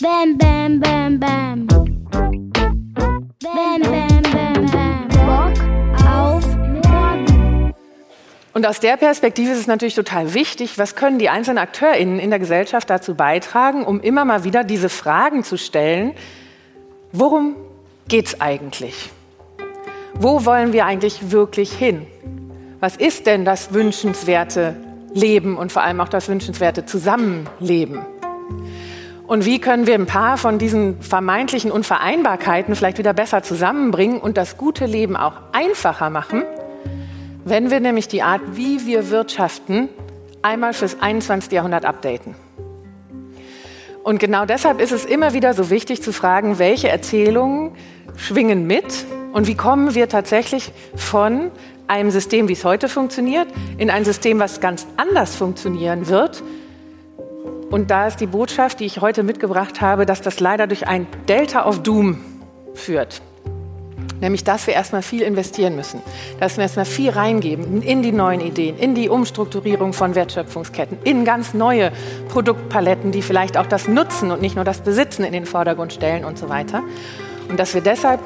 Bam, 0.00 0.38
bam, 0.38 0.80
bam, 0.80 1.20
bam. 1.20 1.66
Bam, 3.42 3.82
bam, 3.82 4.08
bam, 4.08 4.15
Und 8.56 8.66
aus 8.66 8.80
der 8.80 8.96
Perspektive 8.96 9.50
ist 9.50 9.58
es 9.58 9.66
natürlich 9.66 9.96
total 9.96 10.32
wichtig, 10.32 10.78
was 10.78 10.96
können 10.96 11.18
die 11.18 11.28
einzelnen 11.28 11.58
AkteurInnen 11.58 12.18
in 12.18 12.30
der 12.30 12.38
Gesellschaft 12.38 12.88
dazu 12.88 13.14
beitragen, 13.14 13.84
um 13.84 14.00
immer 14.00 14.24
mal 14.24 14.44
wieder 14.44 14.64
diese 14.64 14.88
Fragen 14.88 15.44
zu 15.44 15.58
stellen, 15.58 16.14
worum 17.12 17.54
geht's 18.08 18.40
eigentlich? 18.40 19.10
Wo 20.14 20.46
wollen 20.46 20.72
wir 20.72 20.86
eigentlich 20.86 21.30
wirklich 21.30 21.70
hin? 21.70 22.06
Was 22.80 22.96
ist 22.96 23.26
denn 23.26 23.44
das 23.44 23.74
wünschenswerte 23.74 24.74
Leben 25.12 25.58
und 25.58 25.70
vor 25.70 25.82
allem 25.82 26.00
auch 26.00 26.08
das 26.08 26.26
wünschenswerte 26.30 26.86
Zusammenleben? 26.86 28.06
Und 29.26 29.44
wie 29.44 29.60
können 29.60 29.86
wir 29.86 29.96
ein 29.96 30.06
paar 30.06 30.38
von 30.38 30.56
diesen 30.56 31.02
vermeintlichen 31.02 31.70
Unvereinbarkeiten 31.70 32.74
vielleicht 32.74 32.96
wieder 32.96 33.12
besser 33.12 33.42
zusammenbringen 33.42 34.18
und 34.18 34.38
das 34.38 34.56
gute 34.56 34.86
Leben 34.86 35.14
auch 35.14 35.34
einfacher 35.52 36.08
machen, 36.08 36.42
wenn 37.46 37.70
wir 37.70 37.80
nämlich 37.80 38.08
die 38.08 38.22
Art, 38.22 38.42
wie 38.52 38.84
wir 38.86 39.08
wirtschaften, 39.08 39.88
einmal 40.42 40.74
fürs 40.74 41.00
21. 41.00 41.50
Jahrhundert 41.52 41.86
updaten? 41.86 42.34
Und 44.02 44.18
genau 44.18 44.44
deshalb 44.44 44.80
ist 44.80 44.92
es 44.92 45.06
immer 45.06 45.32
wieder 45.32 45.54
so 45.54 45.70
wichtig 45.70 46.02
zu 46.02 46.12
fragen, 46.12 46.58
welche 46.58 46.88
Erzählungen 46.88 47.72
schwingen 48.16 48.66
mit 48.66 49.06
und 49.32 49.46
wie 49.46 49.54
kommen 49.54 49.94
wir 49.94 50.08
tatsächlich 50.08 50.72
von 50.94 51.50
einem 51.88 52.10
System, 52.10 52.48
wie 52.48 52.52
es 52.52 52.64
heute 52.64 52.88
funktioniert, 52.88 53.48
in 53.78 53.90
ein 53.90 54.04
System, 54.04 54.38
was 54.38 54.60
ganz 54.60 54.86
anders 54.98 55.34
funktionieren 55.34 56.08
wird, 56.08 56.42
und 57.70 57.90
da 57.90 58.06
ist 58.06 58.18
die 58.18 58.26
Botschaft, 58.26 58.80
die 58.80 58.84
ich 58.84 59.00
heute 59.00 59.22
mitgebracht 59.22 59.80
habe, 59.80 60.06
dass 60.06 60.20
das 60.20 60.38
leider 60.38 60.66
durch 60.66 60.86
ein 60.86 61.06
Delta 61.28 61.66
of 61.66 61.82
Doom 61.82 62.18
führt. 62.74 63.22
Nämlich, 64.20 64.44
dass 64.44 64.66
wir 64.66 64.74
erstmal 64.74 65.02
viel 65.02 65.22
investieren 65.22 65.76
müssen, 65.76 66.00
dass 66.40 66.56
wir 66.56 66.62
erstmal 66.62 66.86
viel 66.86 67.10
reingeben 67.10 67.82
in 67.82 68.02
die 68.02 68.12
neuen 68.12 68.40
Ideen, 68.40 68.78
in 68.78 68.94
die 68.94 69.08
Umstrukturierung 69.08 69.92
von 69.92 70.14
Wertschöpfungsketten, 70.14 70.98
in 71.04 71.24
ganz 71.24 71.54
neue 71.54 71.92
Produktpaletten, 72.28 73.12
die 73.12 73.22
vielleicht 73.22 73.56
auch 73.58 73.66
das 73.66 73.88
Nutzen 73.88 74.30
und 74.30 74.40
nicht 74.40 74.56
nur 74.56 74.64
das 74.64 74.80
Besitzen 74.80 75.24
in 75.24 75.32
den 75.32 75.46
Vordergrund 75.46 75.92
stellen 75.92 76.24
und 76.24 76.38
so 76.38 76.48
weiter. 76.48 76.82
Und 77.48 77.60
dass 77.60 77.74
wir 77.74 77.80
deshalb 77.80 78.20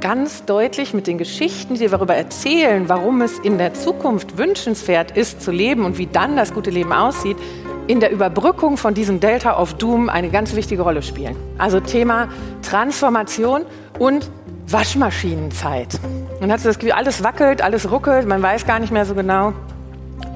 ganz 0.00 0.44
deutlich 0.44 0.92
mit 0.92 1.06
den 1.06 1.16
Geschichten, 1.16 1.74
die 1.74 1.80
wir 1.80 1.88
darüber 1.90 2.14
erzählen, 2.14 2.90
warum 2.90 3.22
es 3.22 3.38
in 3.38 3.56
der 3.56 3.72
Zukunft 3.72 4.36
wünschenswert 4.36 5.16
ist 5.16 5.40
zu 5.40 5.50
leben 5.50 5.84
und 5.84 5.96
wie 5.96 6.06
dann 6.06 6.36
das 6.36 6.52
gute 6.52 6.70
Leben 6.70 6.92
aussieht, 6.92 7.38
in 7.86 8.00
der 8.00 8.10
Überbrückung 8.10 8.76
von 8.76 8.94
diesem 8.94 9.20
Delta 9.20 9.58
of 9.58 9.74
Doom 9.74 10.08
eine 10.08 10.30
ganz 10.30 10.54
wichtige 10.54 10.82
Rolle 10.82 11.02
spielen. 11.02 11.36
Also 11.58 11.80
Thema 11.80 12.28
Transformation 12.62 13.62
und 13.98 14.30
Waschmaschinenzeit. 14.68 16.00
Man 16.40 16.50
hat 16.50 16.60
so 16.60 16.68
das 16.68 16.78
Gefühl, 16.78 16.92
alles 16.92 17.22
wackelt, 17.22 17.62
alles 17.62 17.90
ruckelt, 17.90 18.26
man 18.26 18.42
weiß 18.42 18.66
gar 18.66 18.78
nicht 18.78 18.92
mehr 18.92 19.04
so 19.04 19.14
genau, 19.14 19.52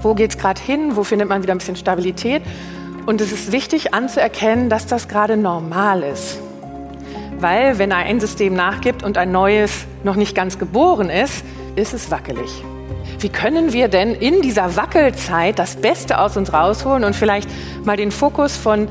wo 0.02 0.14
geht 0.14 0.30
es 0.30 0.38
gerade 0.38 0.60
hin, 0.60 0.96
wo 0.96 1.04
findet 1.04 1.28
man 1.28 1.42
wieder 1.42 1.54
ein 1.54 1.58
bisschen 1.58 1.76
Stabilität. 1.76 2.42
Und 3.06 3.20
es 3.20 3.32
ist 3.32 3.52
wichtig 3.52 3.94
anzuerkennen, 3.94 4.68
dass 4.68 4.86
das 4.86 5.08
gerade 5.08 5.36
normal 5.36 6.02
ist. 6.02 6.38
Weil 7.40 7.78
wenn 7.78 7.92
ein 7.92 8.20
System 8.20 8.54
nachgibt 8.54 9.02
und 9.02 9.16
ein 9.16 9.32
neues 9.32 9.86
noch 10.04 10.16
nicht 10.16 10.34
ganz 10.34 10.58
geboren 10.58 11.08
ist, 11.08 11.44
ist 11.76 11.94
es 11.94 12.10
wackelig. 12.10 12.62
Wie 13.20 13.28
können 13.28 13.72
wir 13.72 13.88
denn 13.88 14.14
in 14.14 14.42
dieser 14.42 14.76
Wackelzeit 14.76 15.58
das 15.58 15.76
Beste 15.76 16.20
aus 16.20 16.36
uns 16.36 16.52
rausholen 16.52 17.04
und 17.04 17.16
vielleicht 17.16 17.48
mal 17.84 17.96
den 17.96 18.10
Fokus 18.10 18.56
von 18.56 18.88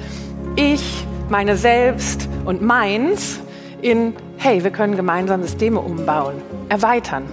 ich, 0.55 1.05
meine 1.29 1.55
Selbst 1.55 2.27
und 2.45 2.61
meins 2.61 3.39
in, 3.81 4.15
hey, 4.37 4.63
wir 4.63 4.71
können 4.71 4.95
gemeinsam 4.95 5.41
Systeme 5.41 5.79
umbauen, 5.79 6.41
erweitern. 6.69 7.25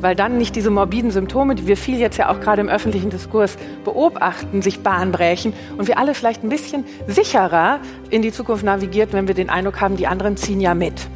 Weil 0.00 0.16
dann 0.16 0.36
nicht 0.36 0.56
diese 0.56 0.70
morbiden 0.70 1.10
Symptome, 1.10 1.54
die 1.54 1.66
wir 1.66 1.76
viel 1.76 1.98
jetzt 1.98 2.16
ja 2.16 2.28
auch 2.30 2.40
gerade 2.40 2.60
im 2.60 2.68
öffentlichen 2.68 3.10
Diskurs 3.10 3.56
beobachten, 3.84 4.60
sich 4.60 4.80
bahnbrechen 4.80 5.52
und 5.78 5.86
wir 5.86 5.98
alle 5.98 6.14
vielleicht 6.14 6.42
ein 6.42 6.48
bisschen 6.48 6.84
sicherer 7.06 7.78
in 8.10 8.22
die 8.22 8.32
Zukunft 8.32 8.64
navigiert, 8.64 9.12
wenn 9.12 9.28
wir 9.28 9.34
den 9.34 9.48
Eindruck 9.48 9.80
haben, 9.80 9.96
die 9.96 10.06
anderen 10.06 10.36
ziehen 10.36 10.60
ja 10.60 10.74
mit 10.74 11.08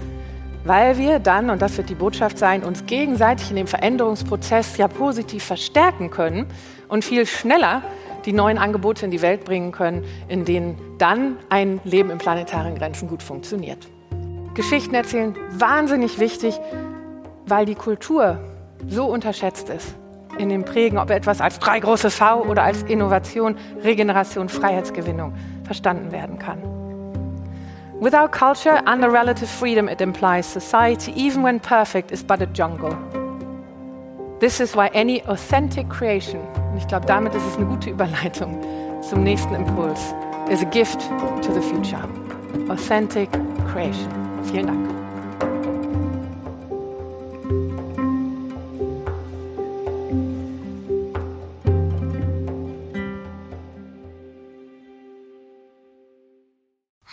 weil 0.67 0.99
wir 0.99 1.21
dann, 1.21 1.51
und 1.51 1.63
das 1.63 1.77
wird 1.77 1.89
die 1.89 1.95
Botschaft 1.95 2.39
sein, 2.39 2.65
uns 2.65 2.87
gegenseitig 2.87 3.51
in 3.51 3.57
dem 3.57 3.69
Veränderungsprozess 3.69 4.77
ja 4.77 4.89
positiv 4.89 5.45
verstärken 5.45 6.11
können 6.11 6.47
und 6.89 7.05
viel 7.05 7.25
schneller 7.25 7.83
die 8.25 8.33
neuen 8.33 8.59
Angebote 8.59 9.05
in 9.05 9.13
die 9.13 9.23
Welt 9.23 9.45
bringen 9.45 9.71
können, 9.71 10.05
in 10.27 10.45
denen 10.45 10.77
dann 10.99 11.37
ein 11.49 11.81
Leben 11.85 12.11
in 12.11 12.19
planetaren 12.19 12.75
Grenzen 12.75 13.09
gut 13.09 13.23
funktioniert. 13.23 13.87
Geschichten 14.57 14.95
erzählen 14.95 15.37
wahnsinnig 15.51 16.19
wichtig, 16.19 16.59
weil 17.47 17.67
die 17.67 17.75
Kultur 17.75 18.39
so 18.89 19.05
unterschätzt 19.05 19.69
ist 19.69 19.95
in 20.39 20.49
dem 20.49 20.65
Prägen, 20.65 20.99
ob 20.99 21.11
etwas 21.11 21.41
als 21.41 21.59
drei 21.59 21.79
große 21.79 22.11
V 22.11 22.43
oder 22.43 22.63
als 22.63 22.83
Innovation, 22.83 23.57
Regeneration, 23.83 24.49
Freiheitsgewinnung 24.49 25.35
verstanden 25.65 26.11
werden 26.11 26.39
kann. 26.39 26.59
Without 28.01 28.31
culture 28.31 28.83
the 28.85 29.07
relative 29.07 29.47
freedom 29.47 29.89
it 29.89 30.01
implies, 30.01 30.51
society, 30.51 31.13
even 31.17 31.43
when 31.43 31.61
perfect, 31.61 32.11
is 32.11 32.23
but 32.23 32.41
a 32.43 32.47
jungle. 32.55 32.97
This 34.41 34.61
is 34.61 34.75
why 34.75 34.91
any 34.95 35.23
authentic 35.27 35.89
creation, 35.89 36.41
und 36.73 36.79
ich 36.79 36.87
glaube, 36.87 37.07
damit 37.07 37.35
ist 37.35 37.47
es 37.47 37.57
eine 37.57 37.67
gute 37.67 37.91
Überleitung 37.91 38.61
zum 39.01 39.23
nächsten 39.23 39.55
Impuls, 39.55 40.15
is 40.51 40.63
a 40.63 40.67
gift 40.67 41.01
to 41.43 41.53
the 41.55 41.61
future. 41.61 42.03
Authentic 42.69 43.31
creation. 43.73 44.26
Vielen 44.51 44.67
Dank. 44.67 44.87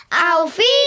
Auf 0.09 0.57
Wiederhören! 0.57 0.82